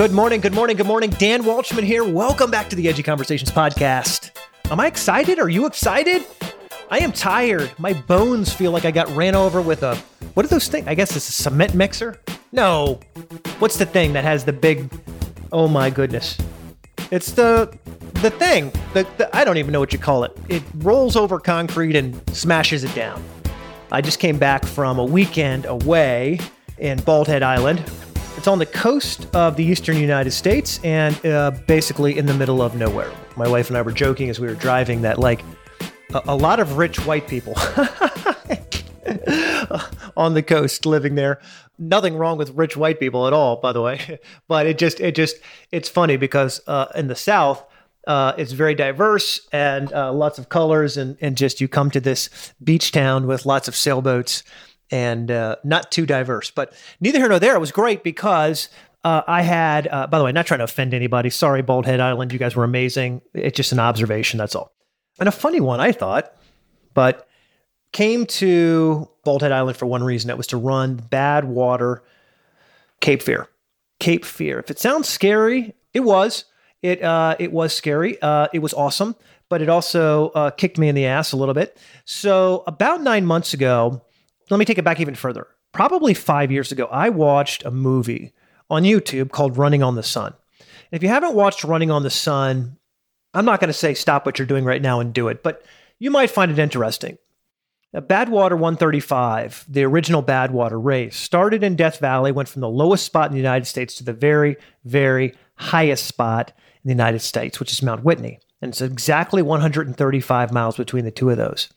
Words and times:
Good 0.00 0.12
morning, 0.12 0.40
good 0.40 0.54
morning, 0.54 0.78
good 0.78 0.86
morning. 0.86 1.10
Dan 1.10 1.42
Waldschmidt 1.42 1.82
here. 1.82 2.04
Welcome 2.04 2.50
back 2.50 2.70
to 2.70 2.76
the 2.76 2.88
Edgy 2.88 3.02
Conversations 3.02 3.50
podcast. 3.50 4.30
Am 4.70 4.80
I 4.80 4.86
excited? 4.86 5.38
Are 5.38 5.50
you 5.50 5.66
excited? 5.66 6.24
I 6.90 7.00
am 7.00 7.12
tired. 7.12 7.70
My 7.78 7.92
bones 7.92 8.50
feel 8.50 8.70
like 8.70 8.86
I 8.86 8.92
got 8.92 9.08
ran 9.10 9.34
over 9.34 9.60
with 9.60 9.82
a 9.82 9.96
what 10.32 10.46
are 10.46 10.48
those 10.48 10.68
things? 10.68 10.86
I 10.86 10.94
guess 10.94 11.14
it's 11.14 11.28
a 11.28 11.32
cement 11.32 11.74
mixer. 11.74 12.18
No, 12.50 12.98
what's 13.58 13.76
the 13.76 13.84
thing 13.84 14.14
that 14.14 14.24
has 14.24 14.42
the 14.42 14.54
big? 14.54 14.90
Oh 15.52 15.68
my 15.68 15.90
goodness, 15.90 16.38
it's 17.10 17.32
the 17.32 17.76
the 18.14 18.30
thing. 18.30 18.72
The, 18.92 19.06
the 19.16 19.34
I 19.34 19.44
don't 19.44 19.56
even 19.56 19.72
know 19.72 19.80
what 19.80 19.92
you 19.92 19.98
call 19.98 20.24
it. 20.24 20.36
It 20.48 20.62
rolls 20.78 21.16
over 21.16 21.38
concrete 21.38 21.96
and 21.96 22.20
smashes 22.34 22.84
it 22.84 22.94
down. 22.94 23.22
I 23.92 24.00
just 24.00 24.18
came 24.18 24.38
back 24.38 24.64
from 24.64 24.98
a 24.98 25.04
weekend 25.04 25.64
away 25.64 26.38
in 26.78 27.00
Bald 27.02 27.28
Head 27.28 27.42
Island, 27.42 27.84
it's 28.36 28.48
on 28.48 28.58
the 28.58 28.64
coast 28.64 29.28
of 29.34 29.56
the 29.56 29.64
eastern 29.64 29.98
United 29.98 30.30
States 30.30 30.80
and 30.82 31.14
uh, 31.26 31.50
basically 31.66 32.16
in 32.16 32.24
the 32.24 32.32
middle 32.32 32.62
of 32.62 32.74
nowhere. 32.74 33.10
My 33.36 33.46
wife 33.46 33.68
and 33.68 33.76
I 33.76 33.82
were 33.82 33.92
joking 33.92 34.30
as 34.30 34.40
we 34.40 34.46
were 34.46 34.54
driving 34.54 35.02
that, 35.02 35.18
like, 35.18 35.42
a, 36.14 36.22
a 36.28 36.34
lot 36.34 36.58
of 36.58 36.78
rich 36.78 37.04
white 37.04 37.28
people 37.28 37.52
on 40.16 40.34
the 40.34 40.42
coast 40.42 40.86
living 40.86 41.14
there. 41.14 41.40
Nothing 41.78 42.16
wrong 42.16 42.38
with 42.38 42.50
rich 42.50 42.76
white 42.76 43.00
people 43.00 43.26
at 43.26 43.32
all, 43.32 43.56
by 43.56 43.72
the 43.72 43.82
way. 43.82 44.18
But 44.48 44.66
it 44.66 44.78
just, 44.78 45.00
it 45.00 45.14
just, 45.14 45.36
it's 45.70 45.88
funny 45.88 46.16
because 46.16 46.60
uh, 46.66 46.86
in 46.94 47.08
the 47.08 47.14
South, 47.14 47.64
uh, 48.06 48.32
it's 48.36 48.52
very 48.52 48.74
diverse 48.74 49.46
and 49.52 49.92
uh, 49.92 50.12
lots 50.12 50.38
of 50.38 50.48
colors, 50.48 50.96
and, 50.96 51.16
and 51.20 51.36
just 51.36 51.60
you 51.60 51.68
come 51.68 51.90
to 51.90 52.00
this 52.00 52.52
beach 52.62 52.92
town 52.92 53.26
with 53.26 53.46
lots 53.46 53.68
of 53.68 53.76
sailboats 53.76 54.42
and 54.90 55.30
uh, 55.30 55.56
not 55.64 55.90
too 55.92 56.06
diverse. 56.06 56.50
But 56.50 56.72
neither 57.00 57.18
here 57.18 57.28
nor 57.28 57.38
there. 57.38 57.54
It 57.54 57.60
was 57.60 57.72
great 57.72 58.02
because 58.02 58.68
uh, 59.04 59.22
I 59.26 59.42
had, 59.42 59.88
uh, 59.88 60.06
by 60.06 60.18
the 60.18 60.24
way, 60.24 60.32
not 60.32 60.46
trying 60.46 60.58
to 60.58 60.64
offend 60.64 60.94
anybody. 60.94 61.30
Sorry, 61.30 61.62
Bald 61.62 61.86
Head 61.86 62.00
Island. 62.00 62.32
You 62.32 62.38
guys 62.38 62.56
were 62.56 62.64
amazing. 62.64 63.22
It's 63.34 63.56
just 63.56 63.72
an 63.72 63.78
observation. 63.78 64.38
That's 64.38 64.54
all. 64.54 64.72
And 65.18 65.28
a 65.28 65.32
funny 65.32 65.60
one, 65.60 65.80
I 65.80 65.92
thought, 65.92 66.34
but 66.94 67.28
came 67.92 68.26
to 68.26 69.08
Bald 69.24 69.42
Head 69.42 69.52
Island 69.52 69.76
for 69.76 69.86
one 69.86 70.02
reason. 70.02 70.30
It 70.30 70.36
was 70.36 70.46
to 70.48 70.56
run 70.56 70.98
Badwater 70.98 72.00
Cape 73.00 73.22
Fear. 73.22 73.48
Cape 73.98 74.24
Fear. 74.24 74.60
If 74.60 74.70
it 74.70 74.78
sounds 74.78 75.08
scary, 75.08 75.74
it 75.92 76.00
was. 76.00 76.44
It 76.82 77.02
uh, 77.02 77.36
it 77.38 77.52
was 77.52 77.74
scary. 77.74 78.20
Uh, 78.22 78.48
it 78.54 78.60
was 78.60 78.72
awesome, 78.72 79.14
but 79.48 79.60
it 79.60 79.68
also 79.68 80.30
uh, 80.30 80.50
kicked 80.50 80.78
me 80.78 80.88
in 80.88 80.94
the 80.94 81.06
ass 81.06 81.32
a 81.32 81.36
little 81.36 81.54
bit. 81.54 81.76
So 82.06 82.64
about 82.66 83.02
nine 83.02 83.26
months 83.26 83.52
ago, 83.52 84.00
let 84.48 84.58
me 84.58 84.64
take 84.64 84.78
it 84.78 84.84
back 84.84 85.00
even 85.00 85.14
further. 85.14 85.46
Probably 85.72 86.14
five 86.14 86.50
years 86.50 86.72
ago, 86.72 86.86
I 86.86 87.10
watched 87.10 87.64
a 87.64 87.70
movie 87.70 88.32
on 88.70 88.84
YouTube 88.84 89.30
called 89.30 89.58
Running 89.58 89.82
on 89.82 89.94
the 89.94 90.02
Sun. 90.02 90.32
If 90.90 91.02
you 91.02 91.08
haven't 91.08 91.34
watched 91.34 91.64
Running 91.64 91.90
on 91.90 92.02
the 92.02 92.10
Sun, 92.10 92.76
I'm 93.34 93.44
not 93.44 93.60
going 93.60 93.68
to 93.68 93.74
say 93.74 93.94
stop 93.94 94.26
what 94.26 94.38
you're 94.38 94.46
doing 94.46 94.64
right 94.64 94.82
now 94.82 95.00
and 95.00 95.12
do 95.12 95.28
it, 95.28 95.42
but 95.42 95.64
you 95.98 96.10
might 96.10 96.30
find 96.30 96.50
it 96.50 96.58
interesting. 96.58 97.18
Badwater 97.94 98.52
135, 98.52 99.66
the 99.68 99.82
original 99.82 100.22
Badwater 100.22 100.82
race, 100.82 101.16
started 101.16 101.64
in 101.64 101.74
Death 101.74 101.98
Valley, 101.98 102.30
went 102.30 102.48
from 102.48 102.60
the 102.60 102.68
lowest 102.68 103.04
spot 103.04 103.26
in 103.26 103.32
the 103.32 103.38
United 103.38 103.66
States 103.66 103.96
to 103.96 104.04
the 104.04 104.12
very, 104.12 104.56
very 104.84 105.34
highest 105.56 106.06
spot 106.06 106.52
in 106.84 106.88
the 106.88 106.92
United 106.92 107.18
States, 107.18 107.58
which 107.58 107.72
is 107.72 107.82
Mount 107.82 108.04
Whitney. 108.04 108.38
And 108.62 108.70
it's 108.70 108.80
exactly 108.80 109.42
135 109.42 110.52
miles 110.52 110.76
between 110.76 111.04
the 111.04 111.10
two 111.10 111.30
of 111.30 111.36
those. 111.36 111.68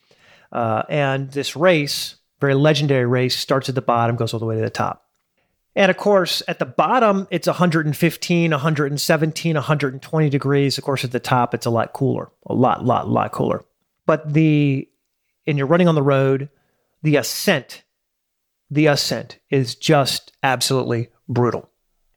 Uh, 0.52 0.84
and 0.88 1.32
this 1.32 1.56
race 1.56 2.18
very 2.44 2.56
legendary 2.56 3.06
race, 3.06 3.38
starts 3.38 3.70
at 3.70 3.76
the 3.76 3.82
bottom, 3.82 4.18
goes 4.18 4.34
all 4.34 4.40
the 4.40 4.46
way 4.46 4.56
to 4.56 4.62
the 4.62 4.70
top. 4.70 5.08
And 5.78 5.90
of 5.90 5.96
course, 5.96 6.44
at 6.50 6.60
the 6.60 6.66
bottom, 6.66 7.26
it's 7.32 7.48
115, 7.48 8.52
117, 8.52 9.56
120 9.56 10.30
degrees. 10.30 10.78
Of 10.78 10.84
course, 10.84 11.06
at 11.06 11.12
the 11.14 11.22
top, 11.22 11.54
it's 11.54 11.66
a 11.66 11.70
lot 11.70 11.94
cooler, 11.94 12.30
a 12.46 12.54
lot, 12.54 12.84
lot, 12.84 13.08
lot 13.08 13.32
cooler. 13.32 13.64
But 14.06 14.34
the, 14.34 14.90
and 15.46 15.58
you're 15.58 15.68
running 15.68 15.88
on 15.88 15.96
the 15.96 16.04
road, 16.04 16.50
the 17.02 17.16
ascent, 17.16 17.84
the 18.70 18.88
ascent 18.88 19.40
is 19.50 19.76
just 19.76 20.32
absolutely 20.42 21.10
brutal. 21.28 21.70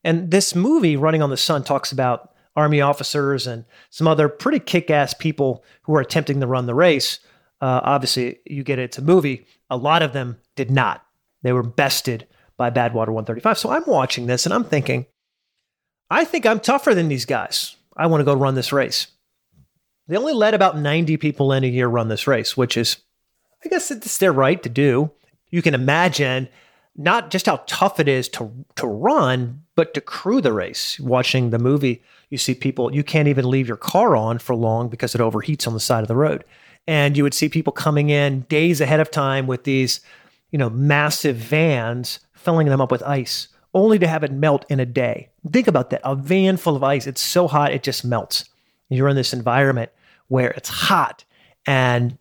And 0.05 0.31
this 0.31 0.55
movie, 0.55 0.97
Running 0.97 1.23
on 1.23 1.31
the 1.31 1.37
Sun, 1.37 1.65
talks 1.65 1.91
about 1.91 2.33
Army 2.55 2.81
officers 2.81 3.47
and 3.47 3.65
some 3.91 4.07
other 4.07 4.29
pretty 4.29 4.61
kick 4.61 4.91
ass 4.91 5.13
people 5.13 5.65
who 5.83 5.95
are 5.95 6.01
attempting 6.01 6.41
to 6.41 6.47
run 6.47 6.67
the 6.67 6.75
race. 6.75 7.19
Uh, 7.61 7.81
obviously, 7.83 8.39
you 8.47 8.63
get 8.63 8.79
it, 8.79 8.85
it's 8.85 8.99
a 8.99 9.03
movie. 9.03 9.47
A 9.69 9.77
lot 9.77 10.03
of 10.03 10.13
them 10.13 10.39
did 10.55 10.71
not. 10.71 11.05
They 11.43 11.53
were 11.53 11.63
bested 11.63 12.27
by 12.57 12.71
Badwater 12.71 13.09
135. 13.09 13.59
So 13.59 13.71
I'm 13.71 13.85
watching 13.87 14.27
this 14.27 14.47
and 14.47 14.55
I'm 14.55 14.65
thinking, 14.65 15.07
I 16.09 16.25
think 16.25 16.47
I'm 16.47 16.61
tougher 16.61 16.95
than 16.95 17.09
these 17.09 17.25
guys. 17.25 17.77
I 17.97 18.07
want 18.07 18.21
to 18.21 18.25
go 18.25 18.35
run 18.35 18.55
this 18.55 18.73
race. 18.73 19.09
They 20.09 20.17
only 20.17 20.35
let 20.35 20.55
about 20.55 20.79
90 20.79 21.17
people 21.17 21.53
in 21.53 21.65
a 21.65 21.69
year 21.69 21.89
run 21.89 22.09
this 22.09 22.27
race, 22.27 22.57
which 22.57 22.77
is, 22.77 22.99
I 23.67 23.69
guess 23.69 23.91
it's 23.91 24.19
their 24.19 24.33
right 24.33 24.63
to 24.63 24.69
do. 24.69 25.11
You 25.51 25.61
can 25.61 25.75
imagine 25.75 26.49
not 26.97 27.31
just 27.31 27.47
how 27.47 27.63
tough 27.67 28.01
it 28.01 28.09
is 28.09 28.29
to 28.31 28.51
to 28.77 28.87
run, 28.87 29.63
but 29.75 29.93
to 29.95 30.01
crew 30.01 30.41
the 30.41 30.53
race. 30.53 30.99
Watching 31.01 31.51
the 31.51 31.59
movie, 31.59 32.03
you 32.31 32.39
see 32.39 32.55
people 32.55 32.95
you 32.95 33.03
can't 33.03 33.29
even 33.29 33.51
leave 33.51 33.69
your 33.69 33.77
car 33.77 34.17
on 34.17 34.39
for 34.39 34.55
long 34.55 34.89
because 34.89 35.15
it 35.15 35.21
overheats 35.21 35.67
on 35.67 35.75
the 35.75 35.81
side 35.81 36.03
of 36.03 36.09
the 36.09 36.17
road 36.17 36.45
and 36.87 37.17
you 37.17 37.23
would 37.23 37.35
see 37.35 37.49
people 37.49 37.73
coming 37.73 38.11
in 38.11 38.43
days 38.43 38.81
ahead 38.81 39.01
of 39.01 39.11
time 39.11 39.47
with 39.47 39.65
these, 39.65 40.01
you 40.51 40.59
know, 40.59 40.71
massive 40.71 41.37
vans 41.37 42.21
filling 42.35 42.69
them 42.69 42.81
up 42.81 42.93
with 42.93 43.03
ice, 43.03 43.49
only 43.75 43.99
to 43.99 44.07
have 44.07 44.23
it 44.23 44.33
melt 44.33 44.65
in 44.69 44.79
a 44.79 44.87
day. 44.87 45.29
Think 45.51 45.67
about 45.67 45.91
that. 45.91 46.01
A 46.05 46.15
van 46.15 46.57
full 46.57 46.77
of 46.77 46.85
ice, 46.85 47.07
it's 47.07 47.21
so 47.21 47.49
hot 47.49 47.73
it 47.73 47.83
just 47.83 48.05
melts. 48.05 48.45
You're 48.89 49.09
in 49.09 49.17
this 49.17 49.33
environment 49.33 49.91
where 50.29 50.51
it's 50.51 50.69
hot 50.69 51.25
and 51.67 52.17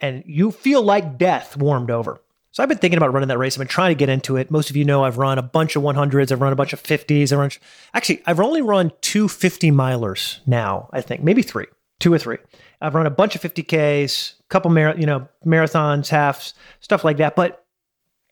and 0.00 0.22
you 0.26 0.50
feel 0.50 0.82
like 0.82 1.18
death 1.18 1.56
warmed 1.56 1.90
over. 1.90 2.20
So 2.50 2.62
I've 2.62 2.68
been 2.68 2.78
thinking 2.78 2.96
about 2.96 3.12
running 3.12 3.28
that 3.28 3.38
race. 3.38 3.54
I've 3.54 3.60
been 3.60 3.68
trying 3.68 3.90
to 3.90 3.98
get 3.98 4.08
into 4.08 4.36
it. 4.36 4.50
Most 4.50 4.70
of 4.70 4.76
you 4.76 4.84
know 4.84 5.04
I've 5.04 5.18
run 5.18 5.38
a 5.38 5.42
bunch 5.42 5.76
of 5.76 5.82
100s. 5.82 6.32
I've 6.32 6.40
run 6.40 6.52
a 6.52 6.56
bunch 6.56 6.72
of 6.72 6.82
50s. 6.82 7.32
I 7.32 7.36
run 7.36 7.50
actually 7.94 8.22
I've 8.26 8.40
only 8.40 8.62
run 8.62 8.92
two 9.00 9.28
50 9.28 9.70
milers 9.70 10.40
now. 10.46 10.88
I 10.92 11.00
think 11.00 11.22
maybe 11.22 11.42
three, 11.42 11.66
two 12.00 12.12
or 12.12 12.18
three. 12.18 12.38
I've 12.80 12.94
run 12.94 13.06
a 13.06 13.10
bunch 13.10 13.36
of 13.36 13.42
50Ks, 13.42 14.40
a 14.40 14.42
couple 14.48 14.70
mar- 14.70 14.96
you 14.96 15.06
know, 15.06 15.28
marathons, 15.44 16.08
halves, 16.08 16.54
stuff 16.80 17.04
like 17.04 17.18
that. 17.18 17.36
But 17.36 17.64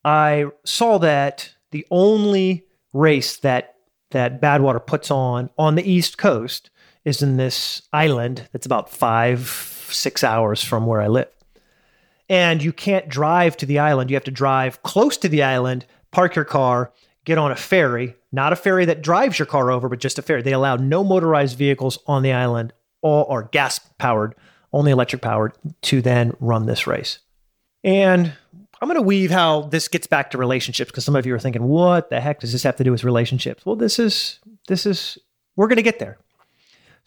I 0.04 0.46
saw 0.64 0.98
that 0.98 1.54
the 1.70 1.86
only 1.90 2.64
race 2.92 3.36
that 3.38 3.74
that 4.10 4.40
Badwater 4.40 4.84
puts 4.84 5.10
on 5.10 5.50
on 5.58 5.74
the 5.74 5.88
East 5.88 6.16
Coast 6.16 6.70
is 7.04 7.22
in 7.22 7.36
this 7.36 7.82
island 7.92 8.48
that's 8.52 8.66
about 8.66 8.90
five, 8.90 9.48
six 9.90 10.24
hours 10.24 10.62
from 10.64 10.86
where 10.86 11.00
I 11.00 11.06
live. 11.06 11.28
And 12.28 12.62
you 12.62 12.72
can't 12.72 13.08
drive 13.08 13.56
to 13.58 13.66
the 13.66 13.78
island. 13.78 14.10
You 14.10 14.16
have 14.16 14.24
to 14.24 14.30
drive 14.30 14.82
close 14.82 15.16
to 15.18 15.28
the 15.28 15.42
island, 15.42 15.86
park 16.10 16.34
your 16.34 16.44
car, 16.44 16.92
get 17.24 17.38
on 17.38 17.52
a 17.52 17.56
ferry, 17.56 18.16
not 18.32 18.52
a 18.52 18.56
ferry 18.56 18.84
that 18.86 19.02
drives 19.02 19.38
your 19.38 19.46
car 19.46 19.70
over, 19.70 19.88
but 19.88 20.00
just 20.00 20.18
a 20.18 20.22
ferry. 20.22 20.42
They 20.42 20.52
allow 20.52 20.76
no 20.76 21.04
motorized 21.04 21.56
vehicles 21.56 21.98
on 22.06 22.22
the 22.22 22.32
island 22.32 22.72
all 23.02 23.26
are 23.28 23.44
gas 23.44 23.78
powered, 23.98 24.34
only 24.72 24.90
electric 24.90 25.22
powered, 25.22 25.52
to 25.82 26.02
then 26.02 26.32
run 26.40 26.66
this 26.66 26.86
race. 26.86 27.20
And 27.84 28.32
I'm 28.80 28.88
going 28.88 28.96
to 28.96 29.02
weave 29.02 29.30
how 29.30 29.62
this 29.62 29.88
gets 29.88 30.06
back 30.06 30.30
to 30.32 30.38
relationships 30.38 30.90
because 30.90 31.04
some 31.04 31.16
of 31.16 31.24
you 31.24 31.34
are 31.34 31.38
thinking, 31.38 31.64
what 31.64 32.10
the 32.10 32.20
heck 32.20 32.40
does 32.40 32.52
this 32.52 32.64
have 32.64 32.76
to 32.76 32.84
do 32.84 32.90
with 32.90 33.04
relationships? 33.04 33.64
Well, 33.64 33.76
this 33.76 33.98
is, 33.98 34.40
this 34.68 34.86
is, 34.86 35.18
we're 35.54 35.68
going 35.68 35.76
to 35.76 35.82
get 35.82 35.98
there. 35.98 36.18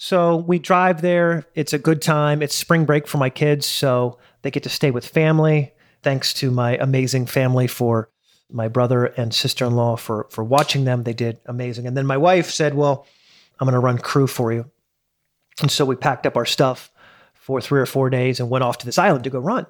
So 0.01 0.37
we 0.37 0.59
drive 0.59 1.01
there. 1.01 1.45
It's 1.55 1.73
a 1.73 1.77
good 1.77 2.01
time. 2.01 2.41
It's 2.41 2.55
spring 2.55 2.85
break 2.85 3.05
for 3.05 3.17
my 3.17 3.29
kids. 3.29 3.65
So 3.65 4.17
they 4.41 4.49
get 4.49 4.63
to 4.63 4.69
stay 4.69 4.91
with 4.91 5.05
family. 5.05 5.73
Thanks 6.03 6.33
to 6.35 6.51
my 6.51 6.77
amazing 6.77 7.25
family 7.25 7.67
for 7.67 8.09
my 8.49 8.69
brother 8.69 9.07
and 9.07 9.33
sister 9.33 9.65
in 9.65 9.75
law 9.75 9.97
for, 9.97 10.25
for 10.29 10.41
watching 10.41 10.85
them. 10.85 11.03
They 11.03 11.11
did 11.11 11.41
amazing. 11.45 11.85
And 11.85 11.97
then 11.97 12.05
my 12.05 12.15
wife 12.15 12.49
said, 12.49 12.75
Well, 12.75 13.05
I'm 13.59 13.65
going 13.65 13.73
to 13.73 13.79
run 13.79 13.97
crew 13.97 14.25
for 14.25 14.53
you. 14.53 14.71
And 15.61 15.69
so 15.69 15.83
we 15.83 15.97
packed 15.97 16.25
up 16.25 16.37
our 16.37 16.45
stuff 16.45 16.89
for 17.33 17.59
three 17.59 17.81
or 17.81 17.85
four 17.85 18.09
days 18.09 18.39
and 18.39 18.49
went 18.49 18.63
off 18.63 18.77
to 18.77 18.85
this 18.85 18.97
island 18.97 19.25
to 19.25 19.29
go 19.29 19.39
run. 19.39 19.67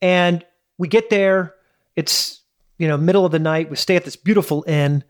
And 0.00 0.46
we 0.78 0.86
get 0.86 1.10
there, 1.10 1.56
it's, 1.96 2.40
you 2.78 2.86
know, 2.86 2.96
middle 2.96 3.26
of 3.26 3.32
the 3.32 3.40
night. 3.40 3.68
We 3.68 3.74
stay 3.74 3.96
at 3.96 4.04
this 4.04 4.14
beautiful 4.14 4.62
inn 4.68 5.02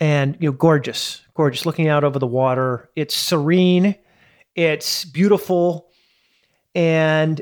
and, 0.00 0.36
you 0.40 0.48
know, 0.48 0.56
gorgeous, 0.56 1.22
gorgeous, 1.34 1.66
looking 1.66 1.88
out 1.88 2.04
over 2.04 2.18
the 2.18 2.26
water. 2.26 2.90
It's 2.96 3.14
serene, 3.14 3.94
it's 4.54 5.04
beautiful. 5.04 5.88
And 6.74 7.40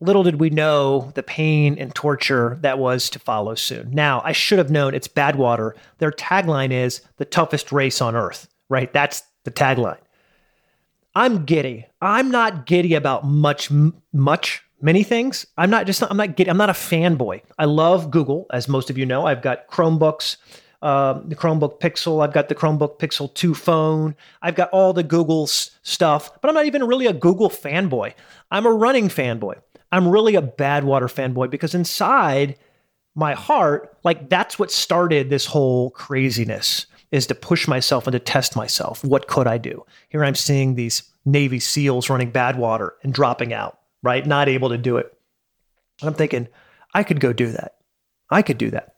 little 0.00 0.22
did 0.22 0.40
we 0.40 0.50
know 0.50 1.10
the 1.14 1.22
pain 1.22 1.78
and 1.78 1.94
torture 1.94 2.58
that 2.60 2.78
was 2.78 3.08
to 3.10 3.18
follow 3.18 3.54
soon. 3.54 3.90
Now, 3.92 4.20
I 4.24 4.32
should 4.32 4.58
have 4.58 4.70
known 4.70 4.94
it's 4.94 5.08
Badwater. 5.08 5.72
Their 5.98 6.12
tagline 6.12 6.70
is 6.70 7.00
the 7.16 7.24
toughest 7.24 7.72
race 7.72 8.00
on 8.00 8.14
earth, 8.14 8.48
right? 8.68 8.92
That's 8.92 9.22
the 9.44 9.50
tagline. 9.50 9.98
I'm 11.14 11.46
giddy. 11.46 11.86
I'm 12.02 12.30
not 12.30 12.66
giddy 12.66 12.94
about 12.94 13.24
much, 13.24 13.70
much, 14.12 14.62
many 14.82 15.02
things. 15.02 15.46
I'm 15.56 15.70
not 15.70 15.86
just, 15.86 16.02
I'm 16.02 16.18
not 16.18 16.36
giddy. 16.36 16.50
I'm 16.50 16.58
not 16.58 16.68
a 16.68 16.74
fanboy. 16.74 17.40
I 17.58 17.64
love 17.64 18.10
Google, 18.10 18.46
as 18.52 18.68
most 18.68 18.90
of 18.90 18.98
you 18.98 19.06
know. 19.06 19.24
I've 19.24 19.40
got 19.40 19.66
Chromebooks, 19.68 20.36
uh, 20.82 21.20
the 21.24 21.36
Chromebook 21.36 21.80
Pixel. 21.80 22.22
I've 22.22 22.32
got 22.32 22.48
the 22.48 22.54
Chromebook 22.54 22.98
Pixel 22.98 23.32
2 23.34 23.54
phone. 23.54 24.14
I've 24.42 24.54
got 24.54 24.70
all 24.70 24.92
the 24.92 25.02
Google 25.02 25.46
stuff, 25.46 26.40
but 26.40 26.48
I'm 26.48 26.54
not 26.54 26.66
even 26.66 26.84
really 26.84 27.06
a 27.06 27.12
Google 27.12 27.50
fanboy. 27.50 28.14
I'm 28.50 28.66
a 28.66 28.72
running 28.72 29.08
fanboy. 29.08 29.60
I'm 29.92 30.08
really 30.08 30.34
a 30.34 30.42
Badwater 30.42 31.10
fanboy 31.10 31.50
because 31.50 31.74
inside 31.74 32.56
my 33.14 33.34
heart, 33.34 33.96
like 34.04 34.28
that's 34.28 34.58
what 34.58 34.70
started 34.70 35.30
this 35.30 35.46
whole 35.46 35.90
craziness 35.90 36.86
is 37.12 37.26
to 37.28 37.34
push 37.34 37.68
myself 37.68 38.06
and 38.06 38.12
to 38.12 38.18
test 38.18 38.56
myself. 38.56 39.04
What 39.04 39.28
could 39.28 39.46
I 39.46 39.58
do? 39.58 39.84
Here 40.08 40.24
I'm 40.24 40.34
seeing 40.34 40.74
these 40.74 41.02
Navy 41.24 41.60
SEALs 41.60 42.10
running 42.10 42.32
Badwater 42.32 42.90
and 43.02 43.14
dropping 43.14 43.52
out, 43.52 43.78
right? 44.02 44.26
Not 44.26 44.48
able 44.48 44.68
to 44.70 44.78
do 44.78 44.96
it. 44.96 45.16
And 46.00 46.08
I'm 46.08 46.14
thinking, 46.14 46.48
I 46.94 47.04
could 47.04 47.20
go 47.20 47.32
do 47.32 47.52
that. 47.52 47.76
I 48.30 48.42
could 48.42 48.58
do 48.58 48.70
that. 48.70 48.95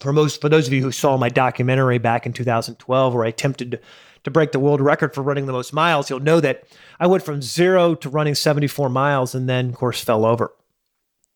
For 0.00 0.12
most, 0.12 0.40
for 0.40 0.48
those 0.48 0.66
of 0.66 0.72
you 0.72 0.82
who 0.82 0.92
saw 0.92 1.16
my 1.16 1.28
documentary 1.28 1.98
back 1.98 2.26
in 2.26 2.32
2012, 2.32 3.14
where 3.14 3.24
I 3.24 3.28
attempted 3.28 3.80
to, 4.24 4.30
break 4.30 4.52
the 4.52 4.58
world 4.58 4.80
record 4.80 5.14
for 5.14 5.22
running 5.22 5.46
the 5.46 5.52
most 5.52 5.72
miles, 5.72 6.08
you'll 6.08 6.20
know 6.20 6.40
that 6.40 6.64
I 6.98 7.06
went 7.06 7.22
from 7.22 7.42
zero 7.42 7.94
to 7.96 8.08
running 8.08 8.34
74 8.34 8.88
miles 8.88 9.34
and 9.34 9.48
then, 9.48 9.70
of 9.70 9.74
course, 9.74 10.02
fell 10.02 10.24
over. 10.24 10.52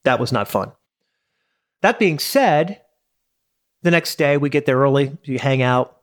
That 0.04 0.20
was 0.20 0.32
not 0.32 0.48
fun. 0.48 0.72
That 1.82 1.98
being 1.98 2.18
said, 2.18 2.80
the 3.82 3.90
next 3.90 4.16
day 4.16 4.36
we 4.36 4.48
get 4.48 4.64
there 4.66 4.78
early, 4.78 5.16
you 5.24 5.38
hang 5.38 5.60
out, 5.60 5.98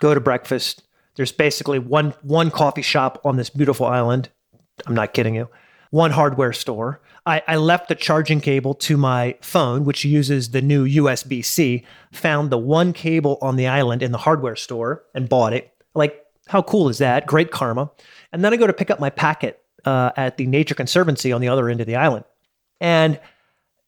go 0.00 0.14
to 0.14 0.20
breakfast. 0.20 0.82
There's 1.16 1.32
basically 1.32 1.78
one 1.78 2.14
one 2.22 2.50
coffee 2.50 2.82
shop 2.82 3.20
on 3.24 3.36
this 3.36 3.50
beautiful 3.50 3.86
island. 3.86 4.30
I'm 4.86 4.94
not 4.94 5.12
kidding 5.12 5.34
you. 5.34 5.48
One 5.90 6.12
hardware 6.12 6.52
store. 6.52 7.00
I, 7.26 7.42
I 7.46 7.56
left 7.56 7.88
the 7.88 7.94
charging 7.94 8.40
cable 8.40 8.74
to 8.74 8.96
my 8.96 9.36
phone, 9.40 9.84
which 9.84 10.04
uses 10.04 10.50
the 10.50 10.62
new 10.62 10.86
USB 10.86 11.44
C. 11.44 11.84
Found 12.12 12.50
the 12.50 12.58
one 12.58 12.92
cable 12.92 13.38
on 13.42 13.56
the 13.56 13.66
island 13.66 14.02
in 14.02 14.12
the 14.12 14.18
hardware 14.18 14.56
store 14.56 15.04
and 15.14 15.28
bought 15.28 15.52
it. 15.52 15.72
Like, 15.94 16.24
how 16.46 16.62
cool 16.62 16.88
is 16.88 16.98
that? 16.98 17.26
Great 17.26 17.50
karma. 17.50 17.90
And 18.32 18.44
then 18.44 18.52
I 18.52 18.56
go 18.56 18.66
to 18.66 18.72
pick 18.72 18.90
up 18.90 19.00
my 19.00 19.10
packet 19.10 19.62
uh, 19.84 20.10
at 20.16 20.36
the 20.36 20.46
Nature 20.46 20.74
Conservancy 20.74 21.32
on 21.32 21.40
the 21.40 21.48
other 21.48 21.68
end 21.68 21.80
of 21.80 21.86
the 21.86 21.96
island. 21.96 22.24
And 22.80 23.20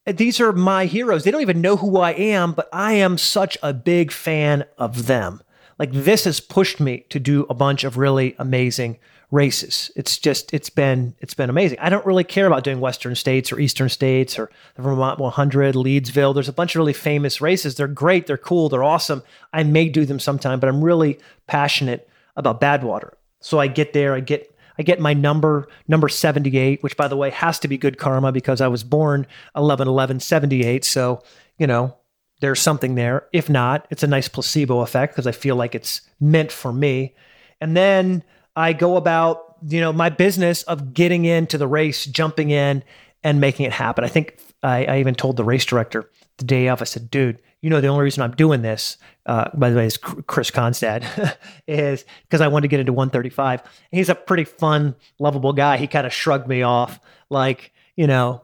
these 0.05 0.39
are 0.41 0.51
my 0.51 0.85
heroes. 0.85 1.23
They 1.23 1.31
don't 1.31 1.41
even 1.41 1.61
know 1.61 1.77
who 1.77 1.97
I 1.97 2.11
am, 2.11 2.53
but 2.53 2.69
I 2.73 2.93
am 2.93 3.17
such 3.17 3.57
a 3.63 3.73
big 3.73 4.11
fan 4.11 4.65
of 4.77 5.07
them. 5.07 5.41
Like 5.79 5.91
this 5.91 6.25
has 6.25 6.39
pushed 6.39 6.79
me 6.79 7.05
to 7.09 7.19
do 7.19 7.45
a 7.49 7.53
bunch 7.53 7.83
of 7.83 7.97
really 7.97 8.35
amazing 8.37 8.99
races. 9.33 9.89
It's 9.95 10.19
just 10.19 10.53
it's 10.53 10.69
been 10.69 11.15
it's 11.19 11.33
been 11.33 11.49
amazing. 11.49 11.79
I 11.79 11.89
don't 11.89 12.05
really 12.05 12.23
care 12.23 12.45
about 12.45 12.63
doing 12.63 12.79
Western 12.79 13.15
States 13.15 13.51
or 13.51 13.59
Eastern 13.59 13.89
States 13.89 14.37
or 14.37 14.51
the 14.75 14.83
Vermont 14.83 15.19
100, 15.19 15.75
Leadville. 15.75 16.33
There's 16.33 16.47
a 16.47 16.53
bunch 16.53 16.75
of 16.75 16.79
really 16.79 16.93
famous 16.93 17.41
races. 17.41 17.75
They're 17.75 17.87
great. 17.87 18.27
They're 18.27 18.37
cool. 18.37 18.69
They're 18.69 18.83
awesome. 18.83 19.23
I 19.51 19.63
may 19.63 19.89
do 19.89 20.05
them 20.05 20.19
sometime, 20.19 20.59
but 20.59 20.69
I'm 20.69 20.83
really 20.83 21.19
passionate 21.47 22.07
about 22.35 22.61
Badwater. 22.61 23.13
So 23.41 23.59
I 23.59 23.67
get 23.67 23.93
there. 23.93 24.13
I 24.13 24.19
get 24.19 24.55
I 24.77 24.83
get 24.83 24.99
my 24.99 25.13
number, 25.13 25.67
number 25.87 26.09
78, 26.09 26.83
which 26.83 26.95
by 26.95 27.07
the 27.07 27.17
way 27.17 27.31
has 27.31 27.59
to 27.59 27.67
be 27.67 27.77
good 27.77 27.97
karma 27.97 28.31
because 28.31 28.61
I 28.61 28.67
was 28.67 28.83
born 28.83 29.25
11 29.55 29.87
11 29.87 30.19
78. 30.19 30.85
So, 30.85 31.23
you 31.57 31.65
know, 31.65 31.97
there's 32.39 32.61
something 32.61 32.93
there. 32.93 33.27
If 33.33 33.49
not, 33.49 33.87
it's 33.89 34.03
a 34.03 34.07
nice 34.07 34.27
placebo 34.27 34.81
effect 34.81 35.13
because 35.13 35.25
I 35.25 35.31
feel 35.31 35.55
like 35.55 35.73
it's 35.73 36.01
meant 36.19 36.51
for 36.51 36.71
me. 36.71 37.15
And 37.59 37.75
then 37.75 38.23
I 38.55 38.73
go 38.73 38.97
about, 38.97 39.57
you 39.67 39.81
know, 39.81 39.93
my 39.93 40.09
business 40.09 40.63
of 40.63 40.93
getting 40.93 41.25
into 41.25 41.57
the 41.57 41.67
race, 41.67 42.05
jumping 42.05 42.49
in 42.49 42.83
and 43.23 43.39
making 43.39 43.65
it 43.65 43.71
happen. 43.71 44.03
I 44.03 44.09
think 44.09 44.37
I, 44.61 44.85
I 44.85 44.99
even 44.99 45.15
told 45.15 45.37
the 45.37 45.43
race 45.43 45.65
director 45.65 46.09
the 46.37 46.45
day 46.45 46.67
of, 46.67 46.81
I 46.81 46.85
said, 46.85 47.09
dude, 47.09 47.41
you 47.61 47.69
know, 47.69 47.79
the 47.79 47.87
only 47.87 48.03
reason 48.03 48.23
I'm 48.23 48.35
doing 48.35 48.61
this, 48.61 48.97
uh, 49.25 49.49
by 49.53 49.69
the 49.69 49.77
way, 49.77 49.85
is 49.85 49.97
Chris 49.97 50.51
Kostman, 50.51 51.35
is 51.67 52.03
because 52.23 52.41
I 52.41 52.47
wanted 52.49 52.63
to 52.63 52.67
get 52.67 52.81
into 52.81 52.93
135. 52.93 53.61
And 53.61 53.69
he's 53.91 54.09
a 54.09 54.15
pretty 54.15 54.43
fun, 54.43 54.95
lovable 55.19 55.53
guy. 55.53 55.77
He 55.77 55.87
kind 55.87 56.05
of 56.05 56.13
shrugged 56.13 56.47
me 56.47 56.61
off, 56.61 56.99
like, 57.29 57.71
you 57.95 58.07
know, 58.07 58.41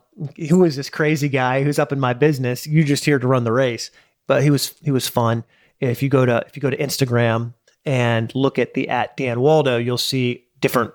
who 0.50 0.64
is 0.64 0.76
this 0.76 0.90
crazy 0.90 1.30
guy 1.30 1.64
who's 1.64 1.80
up 1.80 1.92
in 1.92 2.00
my 2.00 2.14
business? 2.14 2.68
You 2.68 2.84
just 2.84 3.06
here 3.06 3.20
to 3.20 3.28
run 3.28 3.44
the 3.44 3.52
race. 3.52 3.92
But 4.28 4.44
he 4.44 4.50
was 4.50 4.76
he 4.84 4.92
was 4.92 5.08
fun. 5.08 5.44
If 5.80 6.04
you 6.04 6.10
go 6.10 6.26
to 6.26 6.44
if 6.48 6.56
you 6.56 6.62
go 6.62 6.70
to 6.70 6.78
Instagram 6.78 7.54
and 7.86 8.34
look 8.36 8.60
at 8.60 8.74
the 8.74 8.90
at 8.90 9.18
Dan 9.18 9.40
Waldo, 9.40 9.78
you'll 9.78 9.98
see 9.98 10.46
different 10.60 10.94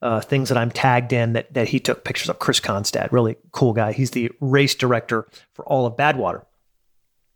uh, 0.00 0.20
things 0.20 0.48
that 0.48 0.58
I'm 0.58 0.70
tagged 0.70 1.12
in 1.12 1.32
that 1.32 1.52
that 1.54 1.68
he 1.68 1.80
took 1.80 2.04
pictures 2.04 2.28
of. 2.28 2.38
Chris 2.38 2.60
Kostman, 2.60 3.10
really 3.10 3.36
cool 3.52 3.72
guy. 3.72 3.92
He's 3.92 4.12
the 4.12 4.30
race 4.40 4.74
director 4.74 5.26
for 5.52 5.64
all 5.66 5.86
of 5.86 5.96
Badwater. 5.96 6.44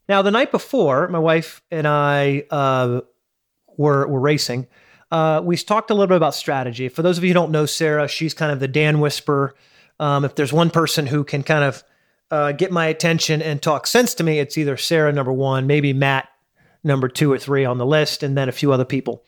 Now, 0.09 0.23
the 0.23 0.31
night 0.31 0.51
before, 0.51 1.09
my 1.09 1.19
wife 1.19 1.63
and 1.71 1.87
I 1.87 2.45
uh, 2.51 3.01
were 3.77 4.07
were 4.07 4.21
racing. 4.21 4.67
Uh, 5.11 5.43
we 5.45 5.57
talked 5.57 5.91
a 5.91 5.95
little 5.95 6.07
bit 6.07 6.17
about 6.17 6.35
strategy. 6.35 6.89
For 6.89 7.03
those 7.03 7.19
of 7.19 7.25
you 7.25 7.31
who 7.31 7.35
don't 7.35 7.51
know 7.51 7.67
Sarah, 7.67 8.09
she's 8.09 8.33
kind 8.33 8.51
of 8.51 8.61
the 8.61 8.69
Dan 8.69 8.99
whisperer. 9.01 9.55
Um, 10.01 10.25
if 10.25 10.35
there's 10.35 10.53
one 10.53 10.71
person 10.71 11.07
who 11.07 11.23
can 11.23 11.43
kind 11.43 11.65
of 11.65 11.85
uh, 12.31 12.53
get 12.53 12.73
my 12.73 12.87
attention 12.87 13.43
and 13.43 13.61
talk 13.61 13.87
sense 13.87 14.15
to 14.15 14.25
me, 14.25 14.39
it's 14.39 14.57
either 14.57 14.79
Sarah 14.79 15.13
number 15.13 15.33
one, 15.33 15.67
maybe 15.67 15.93
Matt 15.93 16.29
number 16.85 17.09
two 17.09 17.33
or 17.33 17.39
three 17.39 17.65
on 17.65 17.79
the 17.79 17.87
list, 17.87 18.23
and 18.23 18.37
then 18.37 18.49
a 18.49 18.53
few 18.53 18.73
other 18.73 18.85
people. 18.85 19.25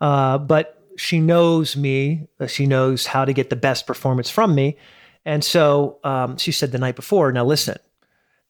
Uh, 0.00 0.38
but 0.38 0.82
she 0.96 1.20
knows 1.20 1.76
me. 1.76 2.28
Uh, 2.40 2.46
she 2.46 2.66
knows 2.66 3.06
how 3.06 3.24
to 3.24 3.32
get 3.32 3.50
the 3.50 3.56
best 3.56 3.86
performance 3.86 4.30
from 4.30 4.54
me. 4.54 4.76
And 5.24 5.44
so 5.44 5.98
um, 6.04 6.36
she 6.36 6.52
said 6.52 6.72
the 6.72 6.78
night 6.78 6.96
before, 6.96 7.30
now 7.32 7.44
listen, 7.44 7.78